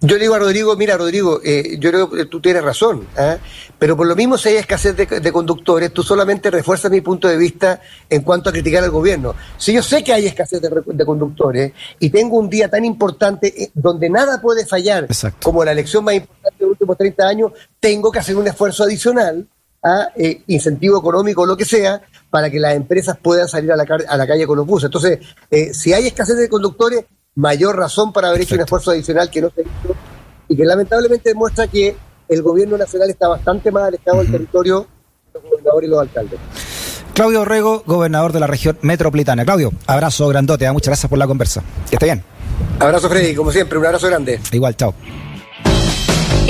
yo 0.02 0.16
le 0.16 0.22
digo 0.22 0.36
a 0.36 0.40
Rodrigo, 0.40 0.76
mira 0.76 0.98
Rodrigo, 0.98 1.40
eh, 1.44 1.78
yo 1.80 1.90
creo 1.90 2.10
que 2.10 2.26
tú 2.26 2.42
tienes 2.42 2.64
razón, 2.64 3.08
¿ah? 3.18 3.38
pero 3.80 3.96
por 3.96 4.06
lo 4.06 4.16
mismo 4.16 4.38
si 4.38 4.50
hay 4.50 4.56
escasez 4.58 4.96
de, 4.96 5.06
de 5.06 5.32
conductores, 5.32 5.94
tú 5.94 6.04
solamente 6.04 6.52
refuerzas 6.52 6.92
mi 6.92 7.02
punto 7.02 7.28
de 7.28 7.38
vista 7.38 7.82
en 8.10 8.22
cuanto 8.22 8.50
a 8.50 8.52
criticar 8.52 8.84
al 8.84 8.92
gobierno. 8.92 9.36
Si 9.58 9.74
yo 9.74 9.82
sé 9.82 10.04
que 10.04 10.14
hay 10.14 10.26
escasez 10.26 10.62
de, 10.62 11.06
conductores 11.06 11.72
y 12.00 12.10
tengo 12.10 12.38
un 12.38 12.50
día 12.50 12.70
tan 12.70 12.84
importante 12.84 13.64
eh, 13.64 13.72
donde 13.74 14.10
nada 14.10 14.42
puede 14.42 14.66
fallar, 14.66 15.06
Exacto. 15.06 15.40
como 15.44 15.64
la 15.64 15.72
elección 15.72 16.04
más 16.04 16.16
importante 16.16 16.58
de 16.60 16.66
los 16.66 16.72
últimos 16.72 16.98
30 16.98 17.28
años, 17.28 17.52
tengo 17.80 18.12
que 18.12 18.20
hacer 18.20 18.36
un 18.36 18.48
esfuerzo 18.48 18.84
adicional 18.84 19.48
a 19.82 20.10
eh, 20.16 20.42
incentivo 20.48 20.98
económico 20.98 21.44
o 21.44 21.46
lo 21.46 21.56
que 21.56 21.64
sea 21.64 22.02
para 22.30 22.50
que 22.50 22.60
las 22.60 22.76
empresas 22.76 23.18
puedan 23.22 23.48
salir 23.48 23.72
a 23.72 23.76
la, 23.76 23.86
a 24.08 24.18
la 24.18 24.28
calle 24.28 24.48
con 24.48 24.58
los 24.58 24.66
buses. 24.66 24.86
Entonces, 24.88 25.20
eh, 25.50 25.74
si 25.74 25.94
hay 25.94 26.08
escasez 26.08 26.36
de 26.38 26.50
conductores, 26.50 27.06
mayor 27.36 27.78
razón 27.78 28.12
para 28.14 28.30
haber 28.30 28.42
hecho 28.42 28.56
un 28.56 28.62
esfuerzo 28.62 28.92
adicional 28.92 29.30
que 29.30 29.42
no 29.42 29.50
se 29.54 29.62
hizo 29.62 29.96
y 30.48 30.56
que 30.56 30.66
lamentablemente 30.66 31.30
demuestra 31.30 31.68
que 31.68 31.96
el 32.28 32.42
gobierno 32.42 32.78
nacional 32.78 33.10
está 33.10 33.28
bastante 33.28 33.72
más 33.72 33.84
alejado 33.84 34.20
del 34.20 34.32
territorio 34.32 34.88
los 35.34 35.44
gobernadores 35.44 35.88
y 35.88 35.92
los 35.92 36.00
alcaldes. 36.00 36.40
Claudio 37.14 37.42
Orrego, 37.42 37.84
gobernador 37.86 38.34
de 38.34 38.40
la 38.40 38.48
región 38.48 38.78
metropolitana. 38.82 39.46
Claudio, 39.46 39.72
abrazo 39.88 40.28
grandote, 40.28 40.68
ah, 40.68 40.74
muchas 40.74 40.88
gracias 40.88 41.10
por 41.10 41.20
la 41.20 41.28
conversa. 41.28 41.64
Que 41.90 41.96
esté 41.96 42.06
bien. 42.06 42.24
Abrazo 42.80 43.10
Freddy, 43.10 43.36
como 43.36 43.52
siempre, 43.52 43.78
un 43.78 43.86
abrazo 43.86 44.08
grande. 44.08 44.40
Igual, 44.52 44.76
chao. 44.76 44.94